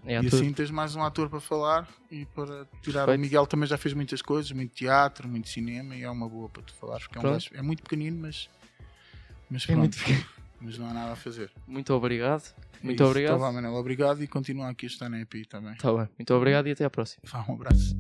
É 0.07 0.13
E 0.13 0.17
ator. 0.17 0.39
assim 0.41 0.53
tens 0.53 0.71
mais 0.71 0.95
um 0.95 1.03
ator 1.03 1.29
para 1.29 1.41
falar 1.41 1.89
e 2.11 2.25
para 2.27 2.67
tirar. 2.83 3.05
Perfeito. 3.07 3.19
O 3.19 3.21
Miguel 3.21 3.47
também 3.47 3.67
já 3.69 3.77
fez 3.77 3.95
muitas 3.95 4.23
coisas, 4.23 4.51
muito 4.53 4.75
teatro, 4.75 5.27
muito 5.29 5.49
cinema 5.49 5.97
e 5.97 6.03
é 6.03 6.11
uma 6.11 6.29
boa 6.29 6.49
para 6.49 6.63
tu 6.63 6.73
falares, 6.75 7.07
porque 7.07 7.19
é, 7.19 7.31
um 7.31 7.39
é 7.59 7.63
muito 7.63 7.83
pequenino, 7.83 8.19
mas, 8.21 8.49
mas 9.51 9.63
É 9.65 9.67
pronto. 9.67 9.79
muito 9.81 9.99
pequeno. 9.99 10.25
Mas 10.61 10.77
não 10.79 10.89
há 10.89 10.93
nada 10.95 11.13
a 11.13 11.17
fazer. 11.17 11.51
Muito 11.67 11.93
obrigado. 11.95 12.43
É 12.81 12.85
Muito 12.85 13.01
isso. 13.01 13.11
obrigado. 13.11 13.35
Então 13.37 13.47
vá, 13.47 13.53
Manel, 13.53 13.75
obrigado 13.75 14.23
e 14.23 14.27
continua 14.29 14.69
aqui 14.71 14.87
a 14.87 14.89
estar 14.89 15.09
na 15.09 15.21
EPI 15.21 15.45
também. 15.47 15.75
Tá 15.77 15.93
bem. 15.93 16.09
Muito 16.19 16.35
obrigado 16.35 16.67
e 16.69 16.73
até 16.73 16.85
à 16.85 16.91
próxima. 16.91 17.23
Vá, 17.25 17.45
um 17.49 17.55
abraço. 17.55 17.97